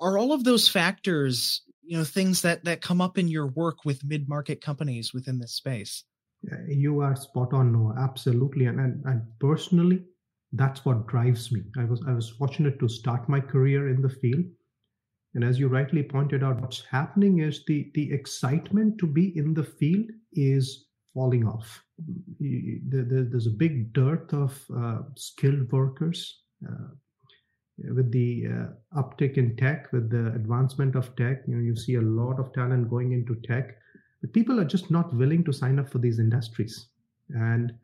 Are 0.00 0.16
all 0.18 0.32
of 0.32 0.44
those 0.44 0.68
factors, 0.68 1.62
you 1.82 1.96
know, 1.96 2.04
things 2.04 2.42
that 2.42 2.64
that 2.64 2.80
come 2.80 3.00
up 3.00 3.18
in 3.18 3.28
your 3.28 3.46
work 3.46 3.84
with 3.84 4.04
mid 4.04 4.28
market 4.28 4.60
companies 4.60 5.12
within 5.12 5.38
this 5.38 5.54
space? 5.54 6.04
You 6.68 7.00
are 7.00 7.14
spot 7.16 7.52
on 7.52 7.72
no 7.72 7.94
absolutely 7.98 8.66
and, 8.66 8.80
and 8.80 9.04
and 9.06 9.22
personally 9.38 10.04
that's 10.52 10.84
what 10.84 11.06
drives 11.06 11.52
me 11.52 11.62
i 11.78 11.84
was 11.84 12.02
i 12.08 12.12
was 12.12 12.30
fortunate 12.30 12.78
to 12.78 12.88
start 12.88 13.28
my 13.28 13.40
career 13.40 13.88
in 13.88 14.02
the 14.02 14.08
field 14.08 14.44
And 15.34 15.44
as 15.44 15.58
you 15.58 15.68
rightly 15.68 16.02
pointed 16.02 16.42
out, 16.44 16.60
what's 16.60 16.84
happening 16.84 17.40
is 17.40 17.64
the, 17.66 17.90
the 17.94 18.12
excitement 18.12 18.98
to 18.98 19.06
be 19.06 19.36
in 19.42 19.54
the 19.54 19.64
field 19.64 20.10
is 20.32 20.88
falling 21.14 21.46
off. 21.46 21.82
There's 22.40 23.46
a 23.46 23.58
big 23.64 23.92
dearth 23.92 24.32
of 24.34 24.64
uh, 24.76 25.00
skilled 25.16 25.72
workers. 25.72 26.20
Uh, 26.66 26.88
with 27.96 28.12
the 28.12 28.46
uh, 28.46 29.00
uptick 29.02 29.38
in 29.38 29.56
tech, 29.56 29.90
with 29.92 30.10
the 30.10 30.26
advancement 30.34 30.94
of 30.94 31.14
tech, 31.16 31.42
you 31.48 31.56
know, 31.56 31.62
you 31.62 31.74
see 31.74 31.96
a 31.96 32.00
lot 32.02 32.38
of 32.38 32.52
talent 32.52 32.90
going 32.90 33.12
into 33.12 33.34
tech. 33.36 33.76
But 34.22 34.32
people 34.32 34.58
are 34.58 34.64
just 34.64 34.90
not 34.90 35.12
willing 35.12 35.44
to 35.44 35.52
sign 35.52 35.78
up 35.78 35.90
for 35.90 35.98
these 35.98 36.18
industries. 36.18 36.86
And 37.28 37.74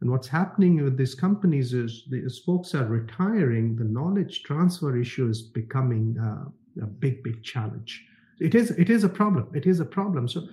and 0.00 0.10
what's 0.10 0.28
happening 0.28 0.82
with 0.84 0.96
these 0.98 1.14
companies 1.14 1.72
is 1.72 2.04
these 2.10 2.38
folks 2.44 2.74
are 2.74 2.84
retiring. 2.84 3.76
The 3.76 3.84
knowledge 3.84 4.42
transfer 4.42 4.96
issue 4.96 5.28
is 5.28 5.40
becoming 5.40 6.18
uh, 6.18 6.50
a 6.82 6.86
big, 6.86 7.22
big 7.22 7.42
challenge. 7.42 8.04
It 8.38 8.54
is, 8.54 8.72
it 8.72 8.90
is 8.90 9.04
a 9.04 9.08
problem. 9.08 9.48
It 9.54 9.66
is 9.66 9.80
a 9.80 9.86
problem. 9.86 10.28
So, 10.28 10.46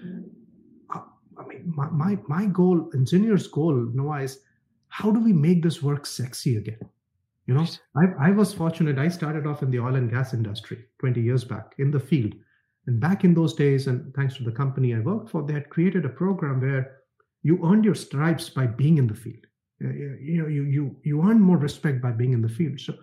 uh, 0.96 1.02
I 1.38 1.46
mean, 1.46 1.74
my, 1.76 1.90
my, 1.90 2.18
my 2.28 2.46
goal, 2.46 2.90
engineer's 2.94 3.48
goal, 3.48 3.74
Noah, 3.94 4.22
is 4.22 4.40
how 4.88 5.12
do 5.12 5.20
we 5.20 5.34
make 5.34 5.62
this 5.62 5.84
work 5.84 6.06
sexy 6.06 6.56
again? 6.56 6.80
You 7.46 7.56
know, 7.56 7.68
I, 7.98 8.30
I 8.30 8.32
was 8.32 8.54
fortunate. 8.54 8.98
I 8.98 9.10
started 9.10 9.46
off 9.46 9.62
in 9.62 9.72
the 9.72 9.80
oil 9.80 9.96
and 9.96 10.10
gas 10.10 10.34
industry 10.34 10.86
20 11.00 11.20
years 11.20 11.44
back 11.44 11.74
in 11.78 11.92
the 11.92 12.00
field. 12.00 12.34
And 12.86 13.00
back 13.00 13.24
in 13.24 13.34
those 13.34 13.54
days, 13.54 13.88
and 13.88 14.14
thanks 14.14 14.36
to 14.38 14.44
the 14.44 14.52
company 14.52 14.94
I 14.94 15.00
worked 15.00 15.30
for, 15.30 15.44
they 15.44 15.54
had 15.54 15.70
created 15.70 16.06
a 16.06 16.10
program 16.10 16.60
where 16.60 17.00
you 17.42 17.60
earned 17.66 17.86
your 17.86 17.96
stripes 17.96 18.50
by 18.50 18.68
being 18.68 18.98
in 18.98 19.08
the 19.08 19.16
field. 19.16 19.46
Uh, 19.84 19.90
you 19.90 20.42
know, 20.42 20.48
you 20.48 20.64
you 20.64 20.96
you 21.04 21.22
earn 21.22 21.40
more 21.40 21.58
respect 21.58 22.02
by 22.02 22.12
being 22.12 22.34
in 22.34 22.42
the 22.42 22.50
field. 22.50 22.80
So, 22.80 22.94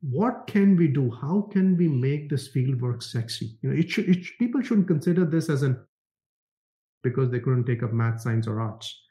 what 0.00 0.46
can 0.46 0.76
we 0.76 0.88
do? 0.88 1.10
How 1.10 1.48
can 1.52 1.76
we 1.76 1.88
make 1.88 2.28
this 2.28 2.48
field 2.48 2.80
work 2.80 3.02
sexy? 3.02 3.58
You 3.62 3.70
know, 3.70 3.76
it 3.76 3.90
should, 3.90 4.08
it, 4.08 4.24
people 4.38 4.60
shouldn't 4.60 4.86
consider 4.86 5.24
this 5.24 5.48
as 5.48 5.62
an 5.62 5.78
because 7.02 7.30
they 7.30 7.40
couldn't 7.40 7.64
take 7.64 7.82
up 7.82 7.92
math, 7.92 8.20
science, 8.20 8.46
or 8.46 8.60
arts. 8.60 9.02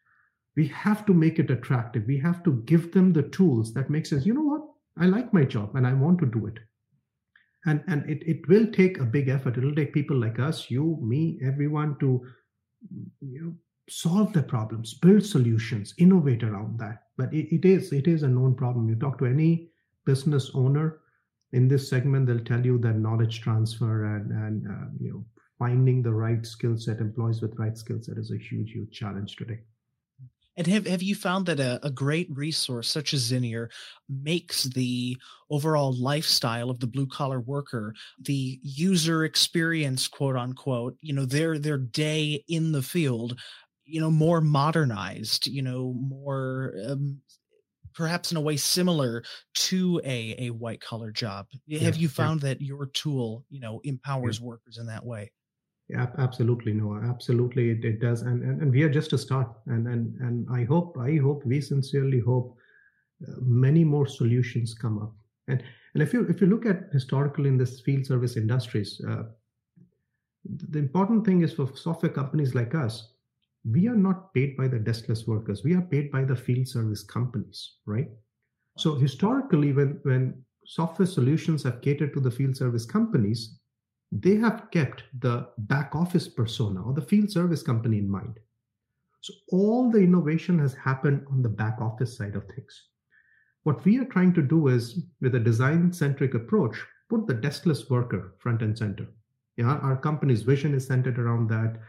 We 0.55 0.67
have 0.67 1.05
to 1.05 1.13
make 1.13 1.39
it 1.39 1.51
attractive. 1.51 2.05
We 2.07 2.17
have 2.19 2.43
to 2.43 2.61
give 2.65 2.91
them 2.91 3.13
the 3.13 3.23
tools 3.23 3.73
that 3.73 3.89
makes 3.89 4.09
sense. 4.09 4.25
You 4.25 4.33
know 4.33 4.41
what? 4.41 4.61
I 4.97 5.05
like 5.05 5.33
my 5.33 5.43
job 5.43 5.75
and 5.75 5.85
I 5.85 5.93
want 5.93 6.19
to 6.19 6.25
do 6.25 6.47
it. 6.47 6.59
And 7.67 7.83
and 7.87 8.09
it, 8.09 8.23
it 8.25 8.47
will 8.47 8.65
take 8.71 8.99
a 8.99 9.05
big 9.05 9.27
effort. 9.27 9.57
It'll 9.57 9.75
take 9.75 9.93
people 9.93 10.17
like 10.17 10.39
us, 10.39 10.71
you, 10.71 10.97
me, 11.01 11.39
everyone 11.43 11.97
to 11.99 12.25
you 13.21 13.41
know 13.41 13.53
solve 13.89 14.33
the 14.33 14.43
problems, 14.43 14.95
build 14.95 15.23
solutions, 15.23 15.93
innovate 15.97 16.43
around 16.43 16.79
that. 16.79 17.03
But 17.17 17.33
it, 17.33 17.53
it 17.53 17.65
is 17.65 17.91
it 17.93 18.07
is 18.07 18.23
a 18.23 18.27
known 18.27 18.55
problem. 18.55 18.89
You 18.89 18.95
talk 18.95 19.19
to 19.19 19.25
any 19.25 19.69
business 20.05 20.49
owner 20.55 20.99
in 21.53 21.67
this 21.67 21.89
segment, 21.89 22.27
they'll 22.27 22.43
tell 22.43 22.65
you 22.65 22.77
that 22.79 22.97
knowledge 22.97 23.41
transfer 23.41 24.15
and 24.15 24.31
and 24.31 24.67
uh, 24.67 24.87
you 24.99 25.11
know 25.11 25.25
finding 25.59 26.03
the 26.03 26.13
right 26.13 26.45
skill 26.45 26.77
set, 26.77 26.99
employees 26.99 27.41
with 27.41 27.57
right 27.57 27.77
skill 27.77 27.99
set, 28.01 28.17
is 28.17 28.31
a 28.31 28.37
huge 28.37 28.71
huge 28.71 28.91
challenge 28.91 29.35
today. 29.35 29.59
And 30.57 30.67
have, 30.67 30.87
have 30.87 31.03
you 31.03 31.13
found 31.13 31.45
that 31.45 31.59
a, 31.59 31.79
a 31.85 31.91
great 31.91 32.27
resource 32.33 32.89
such 32.89 33.13
as 33.13 33.31
Zinier 33.31 33.69
makes 34.09 34.63
the 34.63 35.15
overall 35.49 35.93
lifestyle 35.93 36.69
of 36.69 36.79
the 36.79 36.87
blue 36.87 37.07
collar 37.07 37.39
worker, 37.39 37.93
the 38.19 38.59
user 38.63 39.23
experience, 39.23 40.07
quote 40.07 40.35
unquote, 40.35 40.97
you 40.99 41.13
know, 41.13 41.25
their 41.25 41.59
their 41.59 41.77
day 41.77 42.43
in 42.47 42.71
the 42.71 42.81
field 42.81 43.39
you 43.87 44.01
know 44.01 44.11
more 44.11 44.41
modernized 44.41 45.47
you 45.47 45.61
know 45.61 45.93
more 45.97 46.73
um, 46.87 47.19
perhaps 47.95 48.31
in 48.31 48.37
a 48.37 48.41
way 48.41 48.57
similar 48.57 49.23
to 49.55 49.99
a 50.03 50.35
a 50.37 50.49
white 50.51 50.81
collar 50.81 51.09
job 51.09 51.47
yeah, 51.65 51.79
have 51.79 51.95
you 51.95 52.09
found 52.09 52.43
yeah. 52.43 52.49
that 52.49 52.61
your 52.61 52.85
tool 52.87 53.45
you 53.49 53.59
know 53.59 53.79
empowers 53.83 54.39
yeah. 54.39 54.45
workers 54.45 54.77
in 54.77 54.85
that 54.85 55.05
way 55.05 55.31
yeah 55.89 56.07
absolutely 56.17 56.73
no 56.73 56.95
absolutely 56.95 57.71
it, 57.71 57.85
it 57.85 57.99
does 58.01 58.21
and, 58.21 58.43
and 58.43 58.61
and 58.61 58.71
we 58.71 58.83
are 58.83 58.89
just 58.89 59.13
a 59.13 59.17
start 59.17 59.49
and 59.67 59.87
and 59.87 60.19
and 60.19 60.47
i 60.51 60.63
hope 60.63 60.97
i 60.99 61.15
hope 61.15 61.45
we 61.45 61.61
sincerely 61.61 62.19
hope 62.19 62.57
uh, 63.27 63.31
many 63.41 63.83
more 63.83 64.05
solutions 64.05 64.75
come 64.75 64.99
up. 64.99 65.13
And 65.47 65.63
and 65.93 66.03
if 66.03 66.13
you 66.13 66.27
if 66.27 66.41
you 66.41 66.47
look 66.47 66.65
at 66.65 66.89
historically 66.91 67.49
in 67.49 67.57
this 67.57 67.79
field 67.79 68.05
service 68.05 68.35
industries 68.37 69.01
uh, 69.07 69.23
the 70.45 70.79
important 70.79 71.25
thing 71.25 71.41
is 71.41 71.53
for 71.53 71.75
software 71.75 72.11
companies 72.11 72.53
like 72.53 72.75
us 72.75 73.13
we 73.69 73.87
are 73.87 73.95
not 73.95 74.33
paid 74.33 74.55
by 74.55 74.67
the 74.67 74.77
deskless 74.77 75.27
workers 75.27 75.63
we 75.63 75.73
are 75.73 75.81
paid 75.81 76.11
by 76.11 76.23
the 76.23 76.35
field 76.35 76.67
service 76.67 77.03
companies 77.03 77.77
right? 77.85 78.09
So 78.77 78.95
historically 78.95 79.71
when 79.71 79.99
when 80.03 80.43
software 80.65 81.07
solutions 81.07 81.63
have 81.63 81.81
catered 81.81 82.13
to 82.13 82.19
the 82.19 82.31
field 82.31 82.57
service 82.57 82.85
companies 82.85 83.57
they 84.11 84.35
have 84.35 84.69
kept 84.71 85.03
the 85.19 85.49
back 85.57 85.95
office 85.95 86.27
persona 86.27 86.81
or 86.81 86.93
the 86.93 87.01
field 87.01 87.31
service 87.31 87.61
company 87.61 87.97
in 87.97 88.09
mind. 88.09 88.39
So 89.21 89.33
all 89.51 89.91
the 89.91 89.99
innovation 89.99 90.59
has 90.59 90.73
happened 90.73 91.25
on 91.29 91.41
the 91.41 91.49
back 91.49 91.77
office 91.81 92.15
side 92.15 92.35
of 92.35 92.45
things. 92.47 92.83
What 93.63 93.83
we 93.83 93.99
are 93.99 94.05
trying 94.05 94.33
to 94.35 94.41
do 94.41 94.69
is 94.69 95.01
with 95.19 95.35
a 95.35 95.39
design 95.39 95.91
centric 95.91 96.33
approach 96.33 96.77
put 97.09 97.27
the 97.27 97.33
deskless 97.33 97.89
worker 97.89 98.35
front 98.39 98.61
and 98.61 98.77
center. 98.77 99.07
Yeah 99.57 99.77
our 99.77 99.97
company's 99.97 100.43
vision 100.43 100.73
is 100.73 100.87
centered 100.87 101.19
around 101.19 101.49
that. 101.49 101.79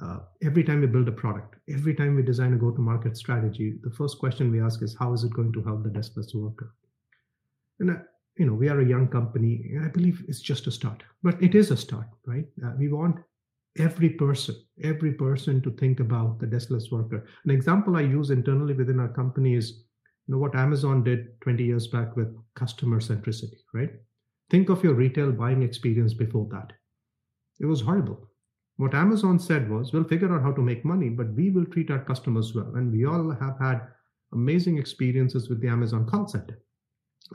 Uh, 0.00 0.20
every 0.42 0.62
time 0.62 0.80
we 0.80 0.86
build 0.86 1.08
a 1.08 1.12
product, 1.12 1.56
every 1.68 1.92
time 1.92 2.14
we 2.14 2.22
design 2.22 2.54
a 2.54 2.56
go 2.56 2.70
to 2.70 2.80
market 2.80 3.16
strategy, 3.16 3.78
the 3.82 3.90
first 3.90 4.18
question 4.20 4.52
we 4.52 4.62
ask 4.62 4.80
is 4.80 4.96
how 4.96 5.12
is 5.12 5.24
it 5.24 5.34
going 5.34 5.52
to 5.52 5.62
help 5.62 5.82
the 5.82 5.90
deskless 5.90 6.32
worker? 6.34 6.72
And, 7.80 7.90
uh, 7.90 7.96
you 8.38 8.46
know, 8.46 8.54
we 8.54 8.68
are 8.68 8.80
a 8.80 8.86
young 8.86 9.08
company, 9.08 9.70
and 9.74 9.84
I 9.84 9.88
believe 9.88 10.24
it's 10.28 10.40
just 10.40 10.66
a 10.66 10.70
start, 10.70 11.02
but 11.22 11.42
it 11.42 11.54
is 11.54 11.70
a 11.70 11.76
start, 11.76 12.06
right? 12.26 12.46
Uh, 12.64 12.72
we 12.78 12.88
want 12.88 13.16
every 13.78 14.10
person, 14.10 14.56
every 14.82 15.12
person 15.12 15.60
to 15.62 15.70
think 15.72 16.00
about 16.00 16.38
the 16.38 16.46
deskless 16.46 16.90
worker. 16.90 17.26
An 17.44 17.50
example 17.50 17.96
I 17.96 18.02
use 18.02 18.30
internally 18.30 18.74
within 18.74 19.00
our 19.00 19.08
company 19.08 19.54
is, 19.54 19.84
you 20.26 20.34
know, 20.34 20.38
what 20.38 20.54
Amazon 20.54 21.02
did 21.02 21.40
20 21.42 21.64
years 21.64 21.86
back 21.86 22.16
with 22.16 22.36
customer 22.54 23.00
centricity, 23.00 23.58
right? 23.74 23.90
Think 24.50 24.68
of 24.68 24.82
your 24.82 24.94
retail 24.94 25.32
buying 25.32 25.62
experience 25.62 26.14
before 26.14 26.48
that. 26.50 26.72
It 27.60 27.66
was 27.66 27.80
horrible 27.80 28.28
what 28.78 28.94
Amazon 28.94 29.40
said 29.40 29.68
was, 29.68 29.92
we'll 29.92 30.04
figure 30.04 30.32
out 30.32 30.42
how 30.42 30.52
to 30.52 30.62
make 30.62 30.84
money, 30.84 31.08
but 31.08 31.32
we 31.34 31.50
will 31.50 31.66
treat 31.66 31.90
our 31.90 31.98
customers 31.98 32.54
well. 32.54 32.76
And 32.76 32.92
we 32.92 33.04
all 33.04 33.30
have 33.30 33.58
had 33.60 33.82
amazing 34.32 34.78
experiences 34.78 35.48
with 35.48 35.60
the 35.60 35.66
Amazon 35.66 36.06
call 36.06 36.28
center. 36.28 36.60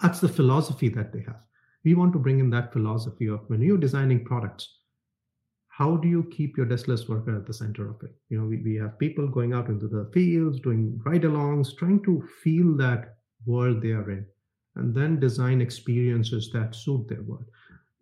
That's 0.01 0.19
the 0.19 0.29
philosophy 0.29 0.89
that 0.89 1.13
they 1.13 1.21
have. 1.21 1.41
We 1.83 1.95
want 1.95 2.13
to 2.13 2.19
bring 2.19 2.39
in 2.39 2.49
that 2.51 2.73
philosophy 2.73 3.27
of 3.27 3.41
when 3.47 3.61
you're 3.61 3.77
designing 3.77 4.25
products, 4.25 4.79
how 5.67 5.97
do 5.97 6.07
you 6.07 6.23
keep 6.31 6.55
your 6.55 6.65
deskless 6.65 7.09
worker 7.09 7.35
at 7.35 7.47
the 7.47 7.53
center 7.53 7.89
of 7.89 8.01
it? 8.03 8.15
You 8.29 8.39
know, 8.39 8.45
we, 8.45 8.57
we 8.57 8.75
have 8.75 8.99
people 8.99 9.27
going 9.27 9.53
out 9.53 9.67
into 9.67 9.87
the 9.87 10.09
fields, 10.13 10.59
doing 10.59 10.99
ride 11.05 11.23
alongs, 11.23 11.75
trying 11.75 12.03
to 12.03 12.23
feel 12.43 12.77
that 12.77 13.17
world 13.45 13.81
they 13.81 13.91
are 13.91 14.11
in, 14.11 14.25
and 14.75 14.95
then 14.95 15.19
design 15.19 15.61
experiences 15.61 16.51
that 16.53 16.75
suit 16.75 17.07
their 17.07 17.23
world 17.23 17.45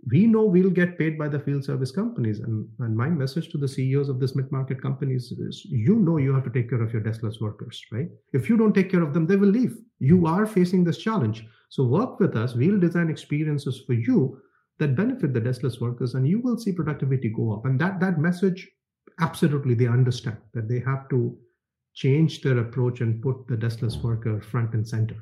we 0.09 0.25
know 0.25 0.43
we'll 0.43 0.71
get 0.71 0.97
paid 0.97 1.17
by 1.17 1.27
the 1.27 1.39
field 1.39 1.63
service 1.63 1.91
companies. 1.91 2.39
And, 2.39 2.67
and 2.79 2.95
my 2.95 3.07
message 3.07 3.49
to 3.49 3.57
the 3.57 3.67
CEOs 3.67 4.09
of 4.09 4.19
this 4.19 4.35
mid-market 4.35 4.81
companies 4.81 5.31
is 5.31 5.65
you 5.65 5.95
know 5.95 6.17
you 6.17 6.33
have 6.33 6.43
to 6.45 6.49
take 6.49 6.69
care 6.69 6.81
of 6.81 6.91
your 6.91 7.03
deskless 7.03 7.39
workers, 7.39 7.83
right? 7.91 8.07
If 8.33 8.49
you 8.49 8.57
don't 8.57 8.73
take 8.73 8.89
care 8.89 9.03
of 9.03 9.13
them, 9.13 9.27
they 9.27 9.35
will 9.35 9.49
leave. 9.49 9.77
You 9.99 10.25
are 10.25 10.45
facing 10.45 10.83
this 10.83 10.97
challenge. 10.97 11.45
So 11.69 11.83
work 11.83 12.19
with 12.19 12.35
us. 12.35 12.55
We'll 12.55 12.79
design 12.79 13.09
experiences 13.09 13.83
for 13.85 13.93
you 13.93 14.41
that 14.79 14.95
benefit 14.95 15.33
the 15.33 15.41
deskless 15.41 15.79
workers, 15.79 16.15
and 16.15 16.27
you 16.27 16.39
will 16.39 16.57
see 16.57 16.71
productivity 16.71 17.29
go 17.29 17.53
up. 17.53 17.65
And 17.65 17.79
that 17.79 17.99
that 17.99 18.17
message, 18.17 18.67
absolutely, 19.19 19.75
they 19.75 19.87
understand 19.87 20.37
that 20.53 20.67
they 20.67 20.79
have 20.79 21.07
to 21.09 21.37
change 21.93 22.41
their 22.41 22.57
approach 22.57 23.01
and 23.01 23.21
put 23.21 23.47
the 23.47 23.55
deskless 23.55 24.01
worker 24.01 24.41
front 24.41 24.73
and 24.73 24.87
center. 24.87 25.17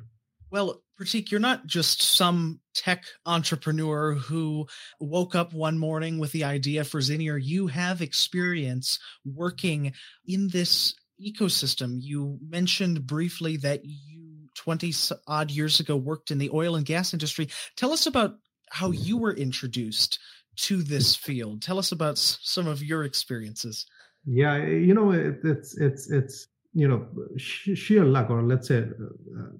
Well, 0.50 0.79
Pratik, 1.00 1.30
you're 1.30 1.40
not 1.40 1.66
just 1.66 2.02
some 2.02 2.60
tech 2.74 3.04
entrepreneur 3.24 4.14
who 4.14 4.66
woke 5.00 5.34
up 5.34 5.54
one 5.54 5.78
morning 5.78 6.18
with 6.18 6.32
the 6.32 6.44
idea 6.44 6.84
for 6.84 7.00
Zinier. 7.00 7.42
You 7.42 7.68
have 7.68 8.02
experience 8.02 8.98
working 9.24 9.94
in 10.26 10.48
this 10.48 10.94
ecosystem. 11.18 11.98
You 12.00 12.38
mentioned 12.46 13.06
briefly 13.06 13.56
that 13.58 13.80
you 13.84 14.48
20 14.56 14.92
odd 15.26 15.50
years 15.50 15.80
ago 15.80 15.96
worked 15.96 16.30
in 16.30 16.36
the 16.36 16.50
oil 16.52 16.76
and 16.76 16.84
gas 16.84 17.14
industry. 17.14 17.48
Tell 17.76 17.92
us 17.92 18.06
about 18.06 18.34
how 18.70 18.90
you 18.90 19.16
were 19.16 19.32
introduced 19.32 20.18
to 20.56 20.82
this 20.82 21.16
field. 21.16 21.62
Tell 21.62 21.78
us 21.78 21.92
about 21.92 22.18
some 22.18 22.66
of 22.66 22.82
your 22.82 23.04
experiences. 23.04 23.86
Yeah, 24.26 24.66
you 24.66 24.92
know, 24.92 25.12
it, 25.12 25.38
it's 25.44 25.78
it's 25.78 26.10
it's 26.10 26.48
you 26.74 26.86
know 26.86 27.06
sheer 27.38 28.04
luck, 28.04 28.28
or 28.28 28.42
let's 28.42 28.68
say 28.68 28.80
uh, 28.80 29.50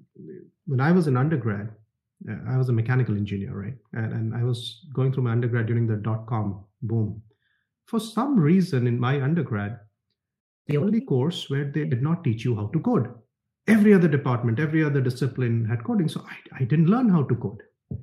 when 0.71 0.79
I 0.79 0.91
was 0.93 1.07
an 1.07 1.17
undergrad, 1.17 1.69
uh, 2.29 2.35
I 2.47 2.57
was 2.57 2.69
a 2.69 2.73
mechanical 2.79 3.17
engineer, 3.17 3.53
right? 3.63 3.77
And, 3.91 4.13
and 4.13 4.35
I 4.35 4.43
was 4.43 4.85
going 4.93 5.11
through 5.11 5.23
my 5.23 5.33
undergrad 5.33 5.65
during 5.67 5.85
the 5.85 5.97
dot 5.97 6.27
com 6.27 6.63
boom. 6.81 7.21
For 7.87 7.99
some 7.99 8.39
reason, 8.39 8.87
in 8.87 8.97
my 8.97 9.21
undergrad, 9.21 9.79
the 10.67 10.77
only 10.77 11.01
course 11.01 11.49
where 11.49 11.65
they 11.65 11.83
did 11.83 12.01
not 12.01 12.23
teach 12.23 12.45
you 12.45 12.55
how 12.55 12.67
to 12.67 12.79
code. 12.79 13.13
Every 13.67 13.93
other 13.93 14.07
department, 14.07 14.61
every 14.61 14.81
other 14.81 15.01
discipline 15.01 15.65
had 15.65 15.83
coding. 15.83 16.07
So 16.07 16.23
I, 16.25 16.61
I 16.61 16.63
didn't 16.63 16.93
learn 16.93 17.09
how 17.09 17.23
to 17.23 17.35
code. 17.35 17.61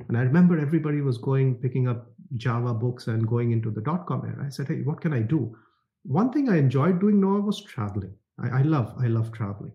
And 0.09 0.19
I 0.19 0.21
remember 0.21 0.59
everybody 0.59 1.01
was 1.01 1.17
going, 1.17 1.55
picking 1.55 1.89
up 1.89 2.13
Java 2.37 2.75
books 2.75 3.07
and 3.07 3.27
going 3.27 3.53
into 3.53 3.71
the 3.71 3.81
dot 3.81 4.07
com 4.07 4.27
era. 4.27 4.45
I 4.45 4.51
said, 4.51 4.69
hey, 4.69 4.83
what 4.83 5.01
can 5.01 5.15
I 5.15 5.21
do? 5.21 5.57
One 6.03 6.31
thing 6.31 6.51
I 6.51 6.59
enjoyed 6.59 7.01
doing 7.01 7.19
Noah 7.19 7.41
was 7.41 7.63
traveling. 7.63 8.13
I, 8.45 8.59
I 8.59 8.63
love, 8.63 8.95
I 9.01 9.07
love 9.07 9.33
traveling. 9.33 9.73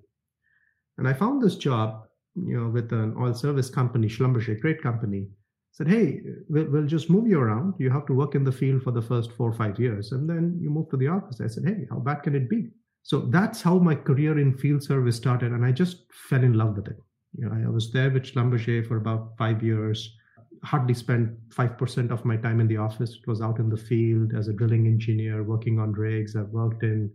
And 0.99 1.07
I 1.07 1.13
found 1.13 1.41
this 1.41 1.55
job, 1.55 2.03
you 2.35 2.59
know, 2.59 2.69
with 2.69 2.91
an 2.91 3.15
oil 3.19 3.33
service 3.33 3.69
company, 3.69 4.07
Schlumberger, 4.07 4.59
great 4.59 4.81
company. 4.81 5.27
Said, 5.71 5.87
hey, 5.87 6.21
we'll, 6.49 6.65
we'll 6.65 6.85
just 6.85 7.09
move 7.09 7.27
you 7.27 7.39
around. 7.39 7.73
You 7.79 7.89
have 7.89 8.05
to 8.05 8.13
work 8.13 8.35
in 8.35 8.43
the 8.43 8.51
field 8.51 8.83
for 8.83 8.91
the 8.91 9.01
first 9.01 9.31
four 9.31 9.49
or 9.49 9.53
five 9.53 9.79
years, 9.79 10.11
and 10.11 10.29
then 10.29 10.57
you 10.61 10.69
move 10.69 10.89
to 10.91 10.97
the 10.97 11.07
office. 11.07 11.41
I 11.41 11.47
said, 11.47 11.65
hey, 11.65 11.87
how 11.89 11.97
bad 11.97 12.21
can 12.21 12.35
it 12.35 12.47
be? 12.47 12.69
So 13.01 13.21
that's 13.21 13.61
how 13.61 13.79
my 13.79 13.95
career 13.95 14.37
in 14.37 14.55
field 14.55 14.83
service 14.83 15.15
started, 15.15 15.51
and 15.51 15.65
I 15.65 15.71
just 15.71 16.05
fell 16.29 16.43
in 16.43 16.53
love 16.53 16.77
with 16.77 16.87
it. 16.89 16.97
You 17.35 17.49
know, 17.49 17.67
I 17.67 17.69
was 17.71 17.91
there 17.91 18.11
with 18.11 18.23
Schlumberger 18.23 18.87
for 18.87 18.97
about 18.97 19.33
five 19.37 19.63
years. 19.63 20.15
Hardly 20.63 20.93
spent 20.93 21.31
five 21.51 21.77
percent 21.77 22.11
of 22.11 22.23
my 22.23 22.37
time 22.37 22.61
in 22.61 22.67
the 22.67 22.77
office. 22.77 23.15
It 23.15 23.27
was 23.27 23.41
out 23.41 23.57
in 23.57 23.69
the 23.69 23.75
field 23.75 24.33
as 24.35 24.47
a 24.47 24.53
drilling 24.53 24.85
engineer, 24.85 25.43
working 25.43 25.79
on 25.79 25.91
rigs. 25.91 26.35
I've 26.35 26.49
worked 26.49 26.83
in 26.83 27.11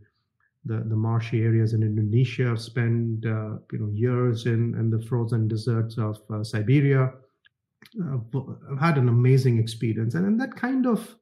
the, 0.65 0.85
the 0.89 0.97
marshy 0.97 1.43
areas 1.43 1.73
in 1.73 1.83
Indonesia. 1.83 2.51
I've 2.51 2.61
spent 2.61 3.25
uh, 3.25 3.59
you 3.73 3.79
know 3.79 3.91
years 3.93 4.47
in, 4.47 4.75
in 4.75 4.91
the 4.91 5.01
frozen 5.03 5.49
deserts 5.49 5.99
of 5.99 6.19
uh, 6.31 6.45
Siberia. 6.45 7.13
Uh, 8.03 8.19
I've 8.71 8.81
had 8.81 8.99
an 8.99 9.09
amazing 9.09 9.59
experience, 9.59 10.15
and, 10.15 10.27
and 10.27 10.41
that 10.41 10.55
kind 10.55 10.87
of 10.87 11.17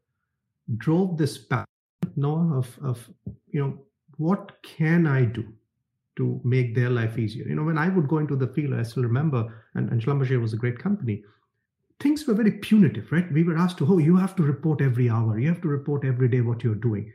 drove 0.78 1.16
this 1.16 1.38
path, 1.38 1.66
Noah, 2.16 2.58
of 2.58 2.78
of 2.82 3.08
you 3.48 3.60
know 3.60 3.78
what 4.16 4.62
can 4.62 5.06
I 5.06 5.24
do 5.24 5.44
to 6.16 6.40
make 6.44 6.74
their 6.74 6.90
life 6.90 7.18
easier? 7.18 7.46
You 7.46 7.54
know, 7.54 7.64
when 7.64 7.78
I 7.78 7.88
would 7.88 8.08
go 8.08 8.18
into 8.18 8.36
the 8.36 8.48
field, 8.48 8.74
I 8.74 8.82
still 8.82 9.02
remember, 9.02 9.64
and, 9.74 9.90
and 9.90 10.00
Schlumberger 10.00 10.40
was 10.40 10.54
a 10.54 10.56
great 10.56 10.78
company. 10.78 11.22
Things 12.00 12.26
were 12.26 12.34
very 12.34 12.52
punitive, 12.52 13.10
right? 13.12 13.30
We 13.32 13.44
were 13.44 13.56
asked 13.56 13.78
to, 13.78 13.86
oh, 13.86 13.98
you 13.98 14.16
have 14.16 14.36
to 14.36 14.42
report 14.42 14.80
every 14.80 15.08
hour, 15.08 15.38
you 15.38 15.48
have 15.48 15.60
to 15.62 15.68
report 15.68 16.04
every 16.04 16.28
day 16.28 16.40
what 16.40 16.64
you're 16.64 16.74
doing, 16.74 17.12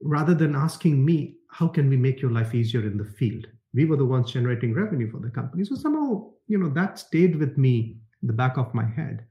rather 0.00 0.34
than 0.34 0.54
asking 0.54 1.04
me, 1.04 1.36
how 1.50 1.68
can 1.68 1.88
we 1.88 1.96
make 1.96 2.20
your 2.20 2.30
life 2.30 2.54
easier 2.54 2.82
in 2.82 2.96
the 2.96 3.04
field? 3.04 3.46
We 3.74 3.84
were 3.84 3.96
the 3.96 4.04
ones 4.04 4.32
generating 4.32 4.74
revenue 4.74 5.10
for 5.10 5.20
the 5.20 5.30
company. 5.30 5.64
So 5.64 5.74
somehow, 5.74 6.30
you 6.46 6.58
know, 6.58 6.70
that 6.70 6.98
stayed 6.98 7.36
with 7.36 7.58
me 7.58 7.98
the 8.22 8.32
back 8.32 8.56
of 8.56 8.74
my 8.74 8.84
head. 8.84 9.24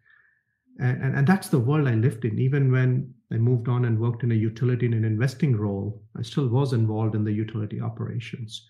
And, 0.79 1.01
and, 1.01 1.15
and 1.17 1.27
that's 1.27 1.49
the 1.49 1.59
world 1.59 1.87
I 1.87 1.95
lived 1.95 2.25
in. 2.25 2.39
Even 2.39 2.71
when 2.71 3.13
I 3.31 3.37
moved 3.37 3.67
on 3.67 3.85
and 3.85 3.99
worked 3.99 4.23
in 4.23 4.31
a 4.31 4.35
utility 4.35 4.85
in 4.85 4.93
an 4.93 5.05
investing 5.05 5.55
role, 5.55 6.01
I 6.17 6.21
still 6.21 6.47
was 6.47 6.73
involved 6.73 7.15
in 7.15 7.23
the 7.23 7.31
utility 7.31 7.81
operations. 7.81 8.67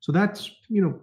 So 0.00 0.12
that's, 0.12 0.50
you 0.68 0.82
know, 0.82 1.00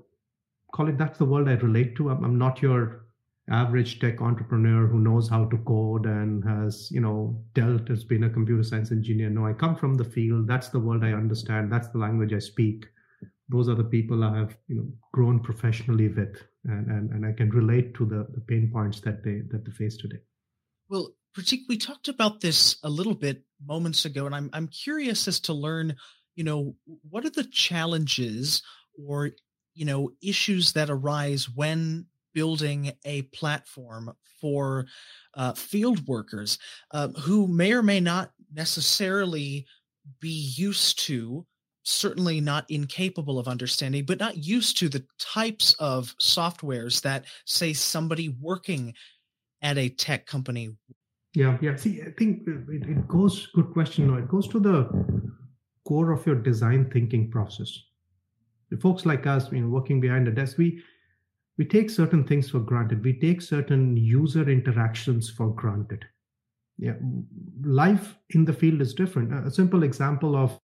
call 0.74 0.88
it 0.88 0.98
that's 0.98 1.18
the 1.18 1.26
world 1.26 1.50
I 1.50 1.54
relate 1.54 1.96
to. 1.98 2.10
I'm, 2.10 2.24
I'm 2.24 2.38
not 2.38 2.62
your 2.62 3.06
average 3.52 4.00
tech 4.00 4.22
entrepreneur 4.22 4.88
who 4.88 5.00
knows 5.00 5.30
how 5.30 5.46
to 5.46 5.58
code 5.60 6.06
and 6.06 6.44
has, 6.44 6.90
you 6.92 7.02
know, 7.02 7.44
dealt 7.54 7.90
as 7.90 8.04
being 8.04 8.24
a 8.24 8.30
computer 8.30 8.64
science 8.64 8.92
engineer. 8.92 9.30
No, 9.30 9.46
I 9.46 9.54
come 9.54 9.76
from 9.76 9.96
the 9.96 10.06
field. 10.06 10.48
That's 10.48 10.70
the 10.70 10.80
world 10.80 11.04
I 11.04 11.12
understand. 11.12 11.72
That's 11.72 11.90
the 11.90 11.98
language 11.98 12.34
I 12.34 12.40
speak. 12.40 12.86
Those 13.50 13.68
are 13.68 13.76
the 13.76 13.84
people 13.84 14.24
I 14.24 14.38
have, 14.38 14.56
you 14.68 14.76
know, 14.76 14.88
grown 15.12 15.42
professionally 15.42 16.08
with, 16.08 16.42
and 16.64 16.88
and, 16.90 17.12
and 17.12 17.26
I 17.26 17.34
can 17.34 17.50
relate 17.50 17.94
to 17.96 18.06
the, 18.06 18.28
the 18.34 18.42
pain 18.42 18.72
points 18.72 19.02
that 19.02 19.24
they 19.24 19.42
that 19.52 19.66
they 19.66 19.72
face 19.72 19.98
today. 19.98 20.20
Well, 20.90 21.14
Pratik, 21.38 21.62
we 21.68 21.78
talked 21.78 22.08
about 22.08 22.40
this 22.40 22.78
a 22.84 22.90
little 22.90 23.16
bit 23.16 23.44
moments 23.66 24.06
ago, 24.06 24.26
and 24.26 24.34
I'm 24.34 24.50
I'm 24.54 24.70
curious 24.70 25.28
as 25.28 25.42
to 25.42 25.54
learn, 25.54 25.98
you 26.36 26.46
know, 26.46 26.76
what 27.10 27.26
are 27.26 27.30
the 27.30 27.44
challenges 27.44 28.64
or 29.06 29.32
you 29.74 29.86
know 29.86 30.12
issues 30.22 30.72
that 30.74 30.90
arise 30.90 31.50
when 31.50 32.06
building 32.34 32.92
a 33.06 33.24
platform 33.24 34.14
for 34.40 34.86
uh, 35.36 35.54
field 35.54 36.08
workers 36.08 36.58
uh, 36.92 37.10
who 37.10 37.48
may 37.48 37.74
or 37.74 37.84
may 37.84 38.00
not 38.00 38.32
necessarily 38.54 39.66
be 40.20 40.54
used 40.56 41.00
to 41.00 41.46
certainly 41.84 42.40
not 42.40 42.70
incapable 42.70 43.40
of 43.40 43.48
understanding 43.48 44.06
but 44.06 44.20
not 44.20 44.38
used 44.38 44.78
to 44.78 44.88
the 44.88 45.04
types 45.20 45.74
of 45.80 46.16
softwares 46.20 47.02
that 47.02 47.26
say 47.46 47.74
somebody 47.74 48.30
working 48.40 48.94
at 49.62 49.78
a 49.78 49.90
tech 49.90 50.26
company? 50.26 50.76
Yeah, 51.34 51.58
yeah. 51.62 51.76
See, 51.76 52.02
I 52.02 52.12
think 52.18 52.48
it, 52.48 52.90
it 52.90 53.08
goes. 53.08 53.48
Good 53.56 53.72
question. 53.72 54.08
No, 54.08 54.16
it 54.16 54.28
goes 54.28 54.48
to 54.50 54.60
the 54.60 54.90
core 55.86 56.12
of 56.12 56.26
your 56.26 56.36
design 56.36 56.90
thinking 56.92 57.32
process. 57.32 57.84
The 58.70 58.78
folks 58.78 59.06
like 59.06 59.26
us, 59.28 59.52
you 59.52 59.62
know, 59.62 59.70
working 59.70 60.02
behind 60.02 60.28
the 60.28 60.32
desk, 60.32 60.58
we 60.58 60.82
we 61.62 61.66
take 61.66 61.92
certain 61.92 62.24
things 62.24 62.50
for 62.50 62.60
granted. 62.60 63.04
We 63.04 63.14
take 63.14 63.40
certain 63.40 63.96
user 63.96 64.50
interactions 64.50 65.30
for 65.30 65.50
granted. 65.50 66.04
Yeah, 66.80 66.96
life 67.62 68.16
in 68.32 68.46
the 68.46 68.54
field 68.54 68.82
is 68.82 68.96
different. 68.96 69.32
A 69.32 69.52
simple 69.52 69.84
example 69.84 70.36
of 70.36 70.60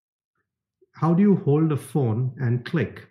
how 0.92 1.12
do 1.12 1.20
you 1.22 1.36
hold 1.36 1.70
a 1.70 1.76
phone 1.76 2.34
and 2.40 2.64
click 2.64 3.06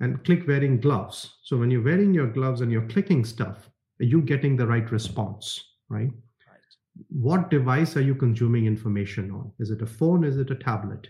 and 0.00 0.24
click 0.24 0.48
wearing 0.48 0.80
gloves. 0.80 1.36
So 1.42 1.58
when 1.58 1.70
you're 1.70 1.84
wearing 1.84 2.14
your 2.14 2.28
gloves 2.28 2.62
and 2.62 2.72
you're 2.72 2.88
clicking 2.88 3.22
stuff, 3.22 3.68
are 4.00 4.06
you 4.06 4.22
getting 4.22 4.56
the 4.56 4.66
right 4.66 4.90
response, 4.90 5.62
right? 5.90 6.08
right? 6.48 6.68
What 7.10 7.50
device 7.50 7.98
are 7.98 8.06
you 8.10 8.14
consuming 8.14 8.64
information 8.64 9.30
on? 9.30 9.52
Is 9.58 9.70
it 9.70 9.82
a 9.82 9.86
phone? 9.86 10.24
Is 10.24 10.38
it 10.38 10.50
a 10.50 10.54
tablet? 10.54 11.06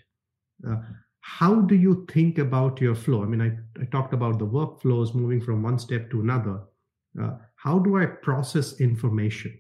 Uh, 0.69 0.79
how 1.21 1.61
do 1.61 1.75
you 1.75 2.07
think 2.11 2.39
about 2.39 2.81
your 2.81 2.95
flow? 2.95 3.23
I 3.23 3.27
mean, 3.27 3.41
I, 3.41 3.81
I 3.81 3.85
talked 3.87 4.15
about 4.15 4.39
the 4.39 4.47
workflows 4.47 5.15
moving 5.15 5.41
from 5.41 5.63
one 5.63 5.79
step 5.79 6.11
to 6.11 6.21
another. 6.21 6.61
Uh, 7.21 7.33
how 7.57 7.79
do 7.79 7.99
I 7.99 8.07
process 8.07 8.81
information? 8.81 9.59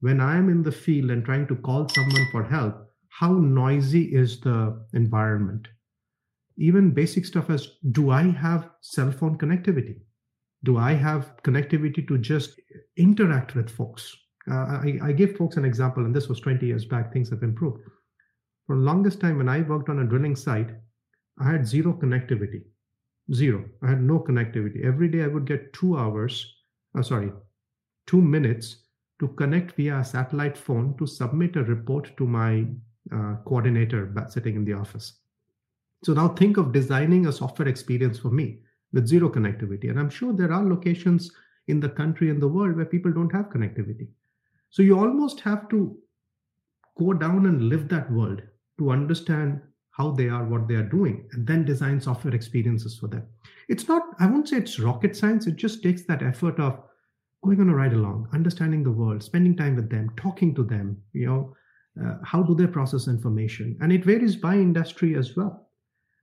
When 0.00 0.20
I'm 0.20 0.48
in 0.48 0.62
the 0.62 0.72
field 0.72 1.10
and 1.10 1.24
trying 1.24 1.46
to 1.48 1.56
call 1.56 1.88
someone 1.88 2.26
for 2.30 2.42
help, 2.42 2.74
how 3.08 3.32
noisy 3.32 4.14
is 4.14 4.40
the 4.40 4.80
environment? 4.94 5.68
Even 6.56 6.92
basic 6.92 7.26
stuff 7.26 7.50
as 7.50 7.68
do 7.90 8.10
I 8.10 8.22
have 8.22 8.70
cell 8.80 9.10
phone 9.10 9.36
connectivity? 9.36 10.00
do 10.64 10.76
I 10.76 10.92
have 10.92 11.34
connectivity 11.42 12.06
to 12.06 12.18
just 12.18 12.60
interact 12.96 13.54
with 13.54 13.70
folks? 13.70 14.14
Uh, 14.50 14.54
I, 14.54 14.98
I 15.02 15.12
gave 15.12 15.36
folks 15.36 15.56
an 15.56 15.64
example, 15.64 16.04
and 16.04 16.14
this 16.14 16.28
was 16.28 16.40
20 16.40 16.66
years 16.66 16.84
back. 16.84 17.12
Things 17.12 17.30
have 17.30 17.42
improved. 17.42 17.80
For 18.66 18.76
the 18.76 18.82
longest 18.82 19.20
time, 19.20 19.38
when 19.38 19.48
I 19.48 19.62
worked 19.62 19.88
on 19.88 20.00
a 20.00 20.06
drilling 20.06 20.36
site, 20.36 20.70
I 21.38 21.50
had 21.50 21.66
zero 21.66 21.92
connectivity. 21.92 22.62
Zero. 23.32 23.64
I 23.82 23.90
had 23.90 24.02
no 24.02 24.18
connectivity. 24.18 24.84
Every 24.84 25.08
day 25.08 25.22
I 25.22 25.28
would 25.28 25.46
get 25.46 25.72
two 25.72 25.96
hours, 25.96 26.54
uh, 26.98 27.02
sorry, 27.02 27.32
two 28.06 28.20
minutes 28.20 28.84
to 29.20 29.28
connect 29.28 29.76
via 29.76 29.98
a 29.98 30.04
satellite 30.04 30.58
phone 30.58 30.96
to 30.98 31.06
submit 31.06 31.56
a 31.56 31.62
report 31.62 32.16
to 32.16 32.26
my 32.26 32.66
uh, 33.14 33.36
coordinator 33.44 34.12
sitting 34.28 34.56
in 34.56 34.64
the 34.64 34.72
office. 34.72 35.18
So 36.02 36.14
now 36.14 36.28
think 36.28 36.56
of 36.56 36.72
designing 36.72 37.26
a 37.26 37.32
software 37.32 37.68
experience 37.68 38.18
for 38.18 38.30
me 38.30 38.60
with 38.92 39.06
zero 39.06 39.28
connectivity. 39.28 39.90
And 39.90 39.98
I'm 39.98 40.10
sure 40.10 40.32
there 40.32 40.52
are 40.52 40.64
locations 40.64 41.30
in 41.68 41.78
the 41.78 41.88
country 41.88 42.30
and 42.30 42.42
the 42.42 42.48
world 42.48 42.76
where 42.76 42.86
people 42.86 43.12
don't 43.12 43.32
have 43.32 43.50
connectivity. 43.50 44.08
So 44.70 44.82
you 44.82 44.98
almost 44.98 45.40
have 45.40 45.68
to 45.68 45.96
go 46.98 47.12
down 47.12 47.46
and 47.46 47.68
live 47.68 47.88
that 47.88 48.10
world 48.10 48.42
to 48.78 48.90
understand 48.90 49.60
how 50.00 50.10
they 50.10 50.28
are, 50.30 50.44
what 50.44 50.66
they 50.66 50.74
are 50.74 50.90
doing, 50.98 51.28
and 51.32 51.46
then 51.46 51.64
design 51.64 52.00
software 52.00 52.34
experiences 52.34 52.96
for 52.98 53.06
them. 53.06 53.22
It's 53.68 53.86
not, 53.86 54.02
I 54.18 54.26
won't 54.26 54.48
say 54.48 54.56
it's 54.56 54.80
rocket 54.80 55.14
science, 55.14 55.46
it 55.46 55.56
just 55.56 55.82
takes 55.82 56.02
that 56.04 56.22
effort 56.22 56.58
of 56.58 56.80
going 57.44 57.60
on 57.60 57.68
a 57.68 57.74
ride 57.74 57.92
along, 57.92 58.28
understanding 58.32 58.82
the 58.82 58.90
world, 58.90 59.22
spending 59.22 59.54
time 59.56 59.76
with 59.76 59.90
them, 59.90 60.10
talking 60.16 60.54
to 60.54 60.64
them, 60.64 60.96
you 61.12 61.26
know, 61.26 61.54
uh, 62.02 62.16
how 62.24 62.42
do 62.42 62.54
they 62.54 62.66
process 62.66 63.08
information? 63.08 63.76
And 63.82 63.92
it 63.92 64.04
varies 64.04 64.36
by 64.36 64.54
industry 64.54 65.16
as 65.16 65.36
well. 65.36 65.68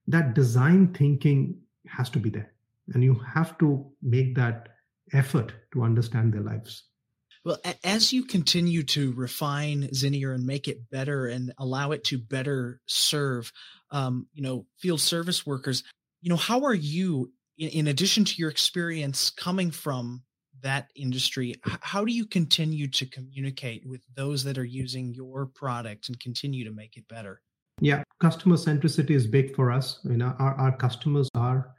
That 0.08 0.34
design 0.34 0.94
thinking 0.94 1.60
has 1.88 2.10
to 2.12 2.20
be 2.20 2.32
there 2.32 2.54
and 2.94 3.04
you 3.04 3.20
have 3.34 3.58
to 3.60 3.86
make 4.02 4.36
that 4.36 4.70
effort 5.13 5.54
to 5.74 5.84
understand 5.84 6.34
their 6.34 6.42
lives 6.42 6.84
well 7.48 7.58
as 7.84 8.12
you 8.12 8.26
continue 8.26 8.84
to 8.84 9.14
refine 9.14 9.84
Zinier 9.94 10.36
and 10.36 10.46
make 10.46 10.68
it 10.68 10.90
better 10.92 11.28
and 11.28 11.54
allow 11.58 11.92
it 11.92 12.04
to 12.06 12.18
better 12.18 12.82
serve 12.88 13.52
um, 13.92 14.28
you 14.34 14.44
know 14.44 14.66
field 14.78 15.00
service 15.00 15.46
workers 15.46 15.84
you 16.22 16.30
know 16.30 16.36
how 16.36 16.66
are 16.66 16.74
you 16.74 17.32
in, 17.58 17.70
in 17.70 17.88
addition 17.88 18.26
to 18.26 18.36
your 18.38 18.50
experience 18.50 19.30
coming 19.30 19.72
from 19.72 20.24
that 20.62 20.90
industry 20.96 21.56
how 21.64 22.04
do 22.04 22.12
you 22.12 22.26
continue 22.26 22.88
to 22.88 23.06
communicate 23.06 23.88
with 23.88 24.02
those 24.16 24.44
that 24.44 24.58
are 24.58 24.66
using 24.66 25.14
your 25.14 25.46
product 25.46 26.10
and 26.10 26.20
continue 26.20 26.66
to 26.66 26.72
make 26.72 26.98
it 26.98 27.08
better 27.08 27.42
yeah 27.80 28.04
customer 28.20 28.58
centricity 28.58 29.12
is 29.12 29.26
big 29.26 29.56
for 29.56 29.72
us 29.72 30.00
you 30.04 30.18
know 30.18 30.36
our, 30.40 30.56
our 30.56 30.76
customers 30.76 31.30
are 31.36 31.72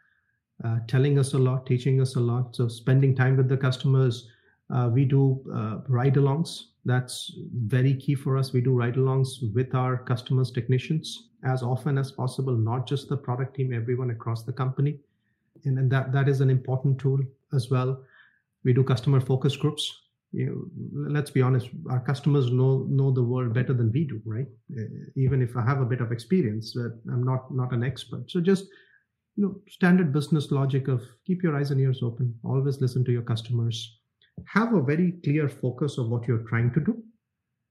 uh, 0.64 0.78
telling 0.88 1.18
us 1.20 1.35
a 1.35 1.38
lot, 1.38 1.66
teaching 1.66 2.00
us 2.00 2.16
a 2.16 2.20
lot. 2.20 2.57
So 2.57 2.66
spending 2.66 3.14
time 3.14 3.37
with 3.37 3.48
the 3.48 3.57
customers. 3.57 4.28
Uh, 4.70 4.90
we 4.92 5.04
do 5.04 5.40
uh, 5.54 5.78
ride-alongs. 5.88 6.64
That's 6.85 7.33
very 7.54 7.94
key 7.94 8.14
for 8.14 8.37
us. 8.37 8.52
We 8.52 8.61
do 8.61 8.72
ride-alongs 8.72 9.54
with 9.54 9.74
our 9.74 9.98
customers, 9.98 10.50
technicians, 10.50 11.31
as 11.44 11.62
often 11.62 11.98
as 11.98 12.12
possible. 12.12 12.57
Not 12.57 12.87
just 12.87 13.09
the 13.09 13.16
product 13.16 13.57
team, 13.57 13.72
everyone 13.72 14.11
across 14.11 14.44
the 14.44 14.52
company, 14.52 14.98
and, 15.64 15.78
and 15.78 15.90
that 15.92 16.12
that 16.12 16.28
is 16.28 16.40
an 16.40 16.50
important 16.50 16.98
tool 16.98 17.20
as 17.52 17.70
well. 17.70 18.02
We 18.64 18.72
do 18.72 18.85
customer 18.85 19.20
focus 19.20 19.57
groups. 19.57 19.90
you 20.33 20.70
know, 20.92 21.11
let's 21.11 21.31
be 21.31 21.42
honest, 21.42 21.70
our 21.88 22.00
customers 22.00 22.50
know 22.50 22.87
know 22.88 23.11
the 23.11 23.22
world 23.22 23.54
better 23.54 23.72
than 23.72 23.90
we 23.92 24.04
do, 24.04 24.20
right? 24.24 24.46
Uh, 24.76 24.83
even 25.16 25.40
if 25.40 25.57
I 25.57 25.62
have 25.62 25.81
a 25.81 25.87
bit 25.87 26.00
of 26.00 26.12
experience, 26.12 26.76
uh, 26.76 26.90
I'm 27.11 27.24
not 27.24 27.54
not 27.54 27.72
an 27.72 27.83
expert. 27.83 28.31
So 28.31 28.40
just 28.40 28.66
you 29.37 29.44
know, 29.44 29.61
standard 29.68 30.12
business 30.12 30.50
logic 30.50 30.88
of 30.88 31.02
keep 31.24 31.42
your 31.42 31.57
eyes 31.57 31.70
and 31.70 31.81
ears 31.81 32.02
open, 32.02 32.35
always 32.44 32.81
listen 32.81 33.04
to 33.04 33.12
your 33.12 33.22
customers, 33.22 33.97
have 34.46 34.74
a 34.74 34.83
very 34.83 35.12
clear 35.24 35.48
focus 35.48 35.98
of 35.98 36.09
what 36.09 36.27
you're 36.27 36.46
trying 36.48 36.72
to 36.74 36.81
do, 36.81 37.03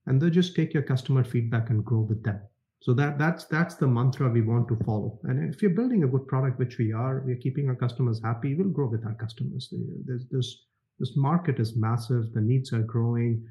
and 0.05 0.21
then 0.21 0.31
just 0.31 0.55
take 0.55 0.73
your 0.73 0.83
customer 0.83 1.23
feedback 1.23 1.69
and 1.69 1.83
grow 1.83 2.01
with 2.01 2.23
them. 2.23 2.41
So 2.81 2.93
that 2.93 3.17
that's 3.17 3.45
that's 3.45 3.75
the 3.75 3.87
mantra 3.87 4.29
we 4.29 4.41
want 4.41 4.67
to 4.69 4.77
follow. 4.85 5.19
And 5.23 5.53
if 5.53 5.61
you're 5.61 5.71
building 5.71 6.03
a 6.03 6.07
good 6.07 6.27
product, 6.27 6.59
which 6.59 6.77
we 6.77 6.93
are, 6.93 7.23
we're 7.25 7.37
keeping 7.37 7.69
our 7.69 7.75
customers 7.75 8.21
happy. 8.23 8.55
We'll 8.55 8.69
grow 8.69 8.87
with 8.87 9.05
our 9.05 9.15
customers. 9.15 9.73
There's 10.05 10.27
this 10.29 10.65
this 10.99 11.15
market 11.15 11.59
is 11.59 11.75
massive. 11.75 12.33
The 12.33 12.41
needs 12.41 12.73
are 12.73 12.83
growing. 12.83 13.45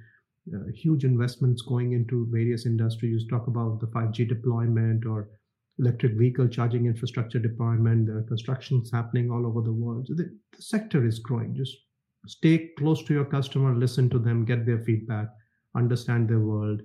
Uh, 0.55 0.71
huge 0.73 1.05
investments 1.05 1.63
going 1.63 1.93
into 1.93 2.29
various 2.31 2.67
industries. 2.67 3.27
Talk 3.29 3.49
about 3.49 3.81
the 3.81 3.89
5G 3.89 4.29
deployment 4.29 5.05
or 5.05 5.29
electric 5.79 6.13
vehicle 6.15 6.49
charging 6.49 6.87
infrastructure 6.87 7.41
deployment. 7.41 8.07
There 8.07 8.19
are 8.19 8.23
constructions 8.23 8.93
happening 8.93 9.31
all 9.31 9.45
over 9.45 9.61
the 9.61 9.73
world. 9.73 10.07
So 10.07 10.15
the, 10.15 10.31
the 10.57 10.63
sector 10.63 11.05
is 11.05 11.19
growing. 11.19 11.55
Just 11.55 11.77
stay 12.27 12.71
close 12.79 13.03
to 13.05 13.15
your 13.15 13.25
customer, 13.25 13.75
listen 13.75 14.11
to 14.11 14.19
them, 14.19 14.45
get 14.45 14.67
their 14.67 14.81
feedback, 14.81 15.29
understand 15.77 16.29
their 16.29 16.41
world, 16.41 16.83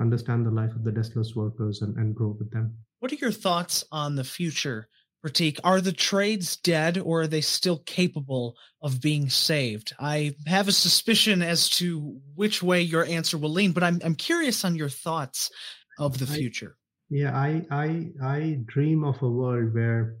understand 0.00 0.46
the 0.46 0.50
life 0.50 0.72
of 0.72 0.84
the 0.84 0.90
deskless 0.90 1.34
workers, 1.34 1.82
and, 1.82 1.96
and 1.96 2.14
grow 2.14 2.36
with 2.38 2.50
them. 2.50 2.76
What 3.00 3.12
are 3.12 3.16
your 3.16 3.32
thoughts 3.32 3.84
on 3.90 4.14
the 4.16 4.24
future 4.24 4.88
Pratik, 5.24 5.60
are 5.62 5.80
the 5.80 5.92
trades 5.92 6.56
dead 6.56 6.98
or 6.98 7.22
are 7.22 7.26
they 7.28 7.40
still 7.40 7.78
capable 7.78 8.56
of 8.80 9.00
being 9.00 9.30
saved? 9.30 9.92
I 10.00 10.34
have 10.46 10.66
a 10.66 10.72
suspicion 10.72 11.42
as 11.42 11.68
to 11.70 12.20
which 12.34 12.60
way 12.60 12.82
your 12.82 13.04
answer 13.04 13.38
will 13.38 13.50
lean, 13.50 13.70
but 13.70 13.84
I'm 13.84 14.00
I'm 14.04 14.16
curious 14.16 14.64
on 14.64 14.74
your 14.74 14.88
thoughts 14.88 15.50
of 15.98 16.18
the 16.18 16.26
future. 16.26 16.76
I, 16.76 17.14
yeah, 17.14 17.38
I 17.38 17.66
I 17.70 18.06
I 18.20 18.58
dream 18.66 19.04
of 19.04 19.22
a 19.22 19.30
world 19.30 19.72
where 19.72 20.16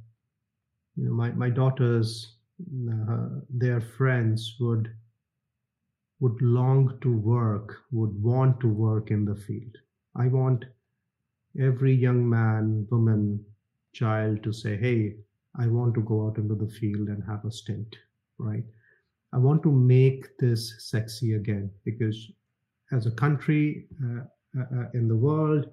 you 0.94 1.06
know 1.06 1.14
my 1.14 1.32
my 1.32 1.50
daughters 1.50 2.36
uh, 2.90 3.28
their 3.50 3.80
friends 3.80 4.56
would 4.60 4.88
would 6.20 6.40
long 6.40 6.96
to 7.00 7.16
work, 7.16 7.78
would 7.90 8.22
want 8.22 8.60
to 8.60 8.68
work 8.68 9.10
in 9.10 9.24
the 9.24 9.34
field. 9.34 9.76
I 10.14 10.28
want 10.28 10.64
every 11.60 11.92
young 11.92 12.28
man, 12.28 12.86
woman, 12.92 13.44
child 13.92 14.44
to 14.44 14.52
say, 14.52 14.76
hey, 14.76 15.16
I 15.58 15.66
want 15.66 15.94
to 15.94 16.00
go 16.00 16.26
out 16.26 16.38
into 16.38 16.54
the 16.54 16.68
field 16.68 17.08
and 17.08 17.24
have 17.24 17.44
a 17.44 17.50
stint, 17.50 17.96
right? 18.38 18.62
I 19.32 19.38
want 19.38 19.64
to 19.64 19.72
make 19.72 20.38
this 20.38 20.74
sexy 20.78 21.34
again 21.34 21.70
because 21.84 22.30
as 22.92 23.06
a 23.06 23.10
country 23.10 23.86
uh, 24.04 24.22
uh, 24.60 24.80
uh 24.80 24.86
in 24.94 25.08
the 25.08 25.16
world, 25.16 25.66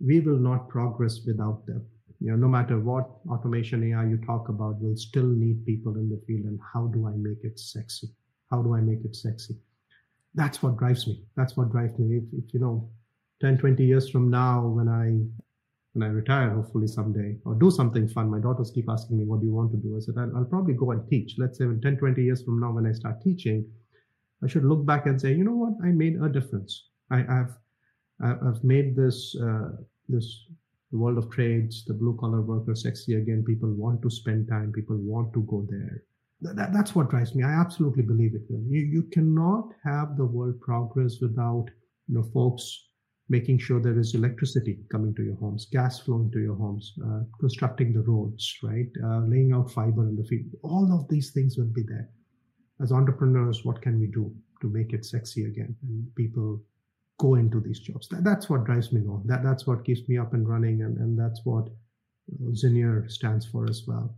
we 0.00 0.20
will 0.20 0.38
not 0.38 0.68
progress 0.68 1.20
without 1.26 1.66
them. 1.66 1.84
You 2.22 2.30
know, 2.30 2.36
no 2.36 2.48
matter 2.48 2.78
what 2.78 3.10
automation 3.28 3.82
AI 3.82 4.04
you 4.06 4.16
talk 4.18 4.48
about, 4.48 4.76
we'll 4.80 4.96
still 4.96 5.26
need 5.26 5.66
people 5.66 5.96
in 5.96 6.08
the 6.08 6.20
field. 6.24 6.44
And 6.44 6.60
how 6.72 6.86
do 6.86 7.08
I 7.08 7.12
make 7.16 7.42
it 7.42 7.58
sexy? 7.58 8.10
How 8.48 8.62
do 8.62 8.74
I 8.74 8.80
make 8.80 9.04
it 9.04 9.16
sexy? 9.16 9.56
That's 10.34 10.62
what 10.62 10.76
drives 10.76 11.06
me. 11.08 11.24
That's 11.36 11.56
what 11.56 11.72
drives 11.72 11.98
me. 11.98 12.18
If, 12.18 12.24
if 12.44 12.54
you 12.54 12.60
know, 12.60 12.88
10, 13.40 13.58
20 13.58 13.84
years 13.84 14.08
from 14.08 14.30
now, 14.30 14.64
when 14.66 14.88
I 14.88 15.18
when 15.94 16.08
I 16.08 16.12
retire, 16.12 16.50
hopefully 16.50 16.86
someday, 16.86 17.36
or 17.44 17.54
do 17.54 17.70
something 17.70 18.08
fun. 18.08 18.30
My 18.30 18.38
daughters 18.38 18.70
keep 18.70 18.88
asking 18.88 19.18
me, 19.18 19.24
what 19.24 19.40
do 19.40 19.46
you 19.46 19.52
want 19.52 19.72
to 19.72 19.76
do? 19.76 19.94
I 19.96 20.00
said, 20.00 20.14
I'll, 20.16 20.34
I'll 20.38 20.44
probably 20.44 20.74
go 20.74 20.92
and 20.92 21.06
teach. 21.10 21.34
Let's 21.36 21.58
say 21.58 21.64
in 21.64 21.82
10, 21.82 21.98
20 21.98 22.22
years 22.22 22.42
from 22.42 22.60
now, 22.60 22.72
when 22.72 22.86
I 22.86 22.92
start 22.92 23.20
teaching, 23.20 23.66
I 24.42 24.46
should 24.46 24.64
look 24.64 24.86
back 24.86 25.04
and 25.04 25.20
say, 25.20 25.34
you 25.34 25.44
know 25.44 25.52
what? 25.52 25.74
I 25.84 25.88
made 25.88 26.16
a 26.22 26.30
difference. 26.30 26.88
I, 27.10 27.18
have 27.18 27.58
I've 28.22 28.64
made 28.64 28.96
this, 28.96 29.36
uh, 29.36 29.72
this 30.08 30.46
the 30.92 30.98
world 30.98 31.18
of 31.18 31.30
trades, 31.30 31.84
the 31.86 31.94
blue 31.94 32.16
collar 32.20 32.42
worker 32.42 32.74
sexy 32.74 33.14
again. 33.14 33.42
People 33.44 33.72
want 33.72 34.02
to 34.02 34.10
spend 34.10 34.48
time. 34.48 34.72
People 34.72 34.98
want 34.98 35.32
to 35.32 35.42
go 35.42 35.66
there. 35.68 36.02
That, 36.42 36.72
that's 36.72 36.94
what 36.94 37.10
drives 37.10 37.34
me. 37.34 37.44
I 37.44 37.52
absolutely 37.52 38.02
believe 38.02 38.34
it 38.34 38.42
will. 38.48 38.62
You, 38.68 38.80
you 38.80 39.02
cannot 39.04 39.70
have 39.84 40.16
the 40.16 40.26
world 40.26 40.60
progress 40.60 41.18
without, 41.20 41.66
you 42.08 42.16
know, 42.16 42.24
folks 42.34 42.88
making 43.28 43.58
sure 43.58 43.80
there 43.80 43.98
is 43.98 44.14
electricity 44.14 44.78
coming 44.90 45.14
to 45.14 45.22
your 45.22 45.36
homes, 45.36 45.66
gas 45.72 46.00
flowing 46.00 46.30
to 46.32 46.40
your 46.40 46.56
homes, 46.56 46.92
uh, 47.06 47.20
constructing 47.40 47.92
the 47.94 48.02
roads, 48.02 48.58
right? 48.62 48.88
Uh, 49.02 49.20
laying 49.20 49.52
out 49.52 49.70
fiber 49.70 50.06
in 50.08 50.16
the 50.16 50.24
field. 50.24 50.50
All 50.62 50.92
of 50.92 51.08
these 51.08 51.30
things 51.30 51.56
will 51.56 51.72
be 51.72 51.82
there. 51.82 52.10
As 52.82 52.92
entrepreneurs, 52.92 53.64
what 53.64 53.80
can 53.80 53.98
we 53.98 54.08
do 54.08 54.34
to 54.60 54.68
make 54.68 54.92
it 54.92 55.06
sexy 55.06 55.44
again? 55.44 55.74
And 55.82 56.14
people 56.16 56.60
go 57.18 57.34
into 57.36 57.60
these 57.60 57.80
jobs. 57.80 58.08
That, 58.08 58.24
that's 58.24 58.48
what 58.48 58.64
drives 58.64 58.92
me 58.92 59.00
on. 59.02 59.22
That, 59.26 59.42
that's 59.44 59.66
what 59.66 59.84
keeps 59.84 60.08
me 60.08 60.18
up 60.18 60.32
and 60.34 60.48
running. 60.48 60.82
And, 60.82 60.98
and 60.98 61.18
that's 61.18 61.40
what 61.44 61.68
Zinier 62.52 63.10
stands 63.10 63.46
for 63.46 63.68
as 63.68 63.82
well. 63.86 64.16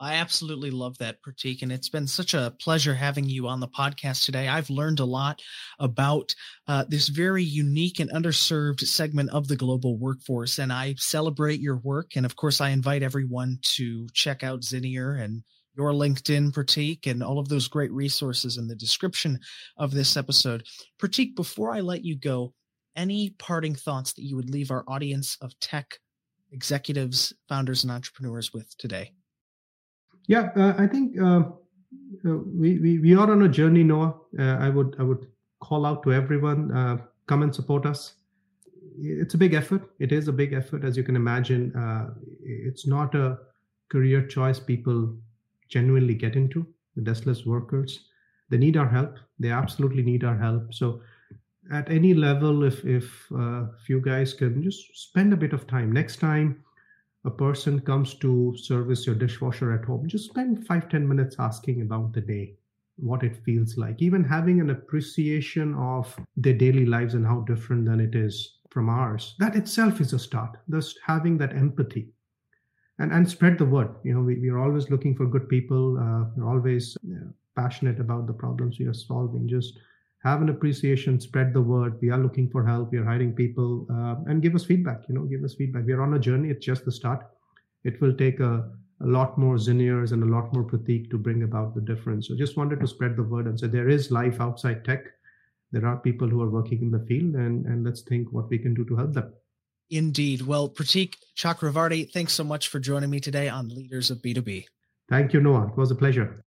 I 0.00 0.14
absolutely 0.14 0.70
love 0.70 0.96
that, 0.98 1.18
Pratik. 1.22 1.62
And 1.62 1.72
it's 1.72 1.88
been 1.88 2.06
such 2.06 2.32
a 2.32 2.54
pleasure 2.60 2.94
having 2.94 3.24
you 3.24 3.48
on 3.48 3.58
the 3.58 3.66
podcast 3.66 4.24
today. 4.24 4.46
I've 4.46 4.70
learned 4.70 5.00
a 5.00 5.04
lot 5.04 5.42
about 5.80 6.34
uh, 6.68 6.84
this 6.88 7.08
very 7.08 7.42
unique 7.42 7.98
and 7.98 8.10
underserved 8.12 8.80
segment 8.80 9.30
of 9.30 9.48
the 9.48 9.56
global 9.56 9.98
workforce. 9.98 10.58
And 10.58 10.72
I 10.72 10.94
celebrate 10.98 11.58
your 11.58 11.78
work. 11.78 12.12
And 12.14 12.24
of 12.24 12.36
course, 12.36 12.60
I 12.60 12.70
invite 12.70 13.02
everyone 13.02 13.58
to 13.74 14.06
check 14.14 14.44
out 14.44 14.60
Zinier 14.60 15.20
and 15.20 15.42
your 15.78 15.92
LinkedIn, 15.92 16.50
Pratik, 16.50 17.06
and 17.06 17.22
all 17.22 17.38
of 17.38 17.48
those 17.48 17.68
great 17.68 17.92
resources 17.92 18.58
in 18.58 18.66
the 18.66 18.74
description 18.74 19.38
of 19.76 19.92
this 19.92 20.16
episode. 20.16 20.64
Pratik, 21.00 21.36
before 21.36 21.72
I 21.72 21.80
let 21.80 22.04
you 22.04 22.16
go, 22.16 22.52
any 22.96 23.30
parting 23.38 23.76
thoughts 23.76 24.12
that 24.14 24.24
you 24.24 24.34
would 24.34 24.50
leave 24.50 24.72
our 24.72 24.84
audience 24.88 25.38
of 25.40 25.58
tech 25.60 25.98
executives, 26.50 27.32
founders, 27.48 27.84
and 27.84 27.92
entrepreneurs 27.92 28.52
with 28.52 28.76
today? 28.76 29.12
Yeah, 30.26 30.50
uh, 30.56 30.74
I 30.76 30.88
think 30.88 31.16
uh, 31.20 31.42
uh, 32.26 32.38
we, 32.44 32.78
we 32.80 32.98
we 32.98 33.14
are 33.14 33.30
on 33.30 33.42
a 33.42 33.48
journey, 33.48 33.84
Noah. 33.84 34.16
Uh, 34.36 34.42
I 34.42 34.68
would 34.68 34.96
I 34.98 35.04
would 35.04 35.28
call 35.60 35.86
out 35.86 36.02
to 36.02 36.12
everyone, 36.12 36.72
uh, 36.72 36.98
come 37.28 37.42
and 37.44 37.54
support 37.54 37.86
us. 37.86 38.14
It's 39.00 39.34
a 39.34 39.38
big 39.38 39.54
effort. 39.54 39.90
It 40.00 40.10
is 40.10 40.26
a 40.26 40.32
big 40.32 40.52
effort, 40.52 40.84
as 40.84 40.96
you 40.96 41.04
can 41.04 41.14
imagine. 41.14 41.72
Uh, 41.76 42.14
it's 42.42 42.84
not 42.84 43.14
a 43.14 43.38
career 43.90 44.26
choice 44.26 44.58
people 44.58 45.16
genuinely 45.68 46.14
get 46.14 46.36
into. 46.36 46.66
The 46.96 47.02
deskless 47.02 47.46
workers, 47.46 48.06
they 48.50 48.58
need 48.58 48.76
our 48.76 48.88
help. 48.88 49.18
They 49.38 49.50
absolutely 49.50 50.02
need 50.02 50.24
our 50.24 50.36
help. 50.36 50.74
So, 50.74 51.00
at 51.70 51.90
any 51.90 52.14
level, 52.14 52.64
if 52.64 52.84
if 52.84 53.30
uh, 53.32 53.66
you 53.88 54.00
guys 54.00 54.32
can 54.32 54.62
just 54.62 54.96
spend 54.96 55.32
a 55.32 55.36
bit 55.36 55.52
of 55.52 55.66
time 55.66 55.92
next 55.92 56.16
time 56.16 56.64
a 57.24 57.30
person 57.30 57.80
comes 57.80 58.14
to 58.14 58.56
service 58.56 59.06
your 59.06 59.14
dishwasher 59.14 59.72
at 59.72 59.84
home, 59.84 60.08
just 60.08 60.30
spend 60.30 60.66
five 60.66 60.88
ten 60.88 61.06
minutes 61.06 61.36
asking 61.38 61.82
about 61.82 62.12
the 62.12 62.20
day, 62.20 62.56
what 62.96 63.22
it 63.22 63.44
feels 63.44 63.76
like, 63.76 64.00
even 64.00 64.24
having 64.24 64.60
an 64.60 64.70
appreciation 64.70 65.74
of 65.74 66.16
their 66.36 66.54
daily 66.54 66.86
lives 66.86 67.14
and 67.14 67.26
how 67.26 67.40
different 67.40 67.84
than 67.84 68.00
it 68.00 68.14
is 68.14 68.60
from 68.70 68.88
ours. 68.88 69.34
That 69.38 69.56
itself 69.56 70.00
is 70.00 70.12
a 70.12 70.18
start. 70.18 70.56
Just 70.70 70.98
having 71.04 71.36
that 71.38 71.54
empathy. 71.54 72.12
And, 73.00 73.12
and 73.12 73.30
spread 73.30 73.58
the 73.58 73.64
word. 73.64 73.90
You 74.02 74.14
know, 74.14 74.22
we, 74.22 74.40
we 74.40 74.48
are 74.48 74.58
always 74.58 74.90
looking 74.90 75.14
for 75.14 75.24
good 75.26 75.48
people. 75.48 75.98
Uh, 75.98 76.24
we're 76.34 76.48
always 76.48 76.96
passionate 77.54 78.00
about 78.00 78.26
the 78.26 78.32
problems 78.32 78.78
we 78.78 78.86
are 78.86 78.94
solving. 78.94 79.48
Just 79.48 79.78
have 80.24 80.42
an 80.42 80.48
appreciation, 80.48 81.20
spread 81.20 81.54
the 81.54 81.62
word. 81.62 81.98
We 82.02 82.10
are 82.10 82.18
looking 82.18 82.50
for 82.50 82.66
help. 82.66 82.90
We 82.90 82.98
are 82.98 83.04
hiring 83.04 83.34
people, 83.34 83.86
uh, 83.88 84.16
and 84.28 84.42
give 84.42 84.56
us 84.56 84.64
feedback. 84.64 85.02
You 85.08 85.14
know, 85.14 85.22
give 85.22 85.44
us 85.44 85.54
feedback. 85.54 85.86
We 85.86 85.92
are 85.92 86.02
on 86.02 86.14
a 86.14 86.18
journey. 86.18 86.50
It's 86.50 86.66
just 86.66 86.84
the 86.84 86.90
start. 86.90 87.24
It 87.84 88.00
will 88.00 88.14
take 88.14 88.40
a, 88.40 88.68
a 89.00 89.06
lot 89.06 89.38
more 89.38 89.54
Ziniers 89.54 90.10
and 90.10 90.24
a 90.24 90.26
lot 90.26 90.52
more 90.52 90.64
Pratik 90.64 91.08
to 91.10 91.18
bring 91.18 91.44
about 91.44 91.76
the 91.76 91.80
difference. 91.80 92.26
So 92.26 92.34
just 92.34 92.56
wanted 92.56 92.80
to 92.80 92.88
spread 92.88 93.14
the 93.14 93.22
word 93.22 93.46
and 93.46 93.58
say 93.58 93.68
there 93.68 93.88
is 93.88 94.10
life 94.10 94.40
outside 94.40 94.84
tech. 94.84 95.04
There 95.70 95.86
are 95.86 95.98
people 95.98 96.26
who 96.26 96.42
are 96.42 96.50
working 96.50 96.82
in 96.82 96.90
the 96.90 97.06
field, 97.06 97.36
and 97.36 97.64
and 97.66 97.84
let's 97.84 98.00
think 98.00 98.32
what 98.32 98.50
we 98.50 98.58
can 98.58 98.74
do 98.74 98.84
to 98.86 98.96
help 98.96 99.12
them. 99.12 99.32
Indeed. 99.90 100.42
Well, 100.42 100.68
Pratik 100.68 101.14
Chakravarty, 101.36 102.10
thanks 102.10 102.32
so 102.32 102.44
much 102.44 102.68
for 102.68 102.78
joining 102.78 103.10
me 103.10 103.20
today 103.20 103.48
on 103.48 103.68
Leaders 103.68 104.10
of 104.10 104.18
B2B. 104.18 104.66
Thank 105.08 105.32
you, 105.32 105.40
Noah. 105.40 105.68
It 105.68 105.76
was 105.76 105.90
a 105.90 105.94
pleasure. 105.94 106.44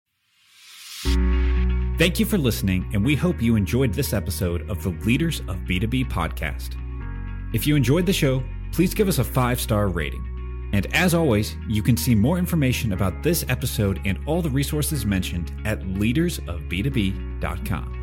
Thank 1.97 2.19
you 2.19 2.25
for 2.25 2.37
listening, 2.37 2.89
and 2.93 3.03
we 3.03 3.15
hope 3.15 3.41
you 3.41 3.55
enjoyed 3.55 3.93
this 3.93 4.13
episode 4.13 4.69
of 4.69 4.83
the 4.83 4.89
Leaders 5.05 5.39
of 5.41 5.57
B2B 5.67 6.09
podcast. 6.09 6.75
If 7.53 7.65
you 7.65 7.75
enjoyed 7.75 8.05
the 8.05 8.13
show, 8.13 8.43
please 8.71 8.93
give 8.93 9.07
us 9.07 9.19
a 9.19 9.23
five 9.23 9.59
star 9.59 9.87
rating. 9.87 10.23
And 10.73 10.93
as 10.93 11.13
always, 11.13 11.55
you 11.67 11.81
can 11.81 11.95
see 11.95 12.13
more 12.13 12.37
information 12.37 12.93
about 12.93 13.23
this 13.23 13.45
episode 13.47 14.01
and 14.05 14.19
all 14.25 14.41
the 14.41 14.49
resources 14.49 15.05
mentioned 15.05 15.53
at 15.65 15.79
leadersofb2b.com. 15.81 17.96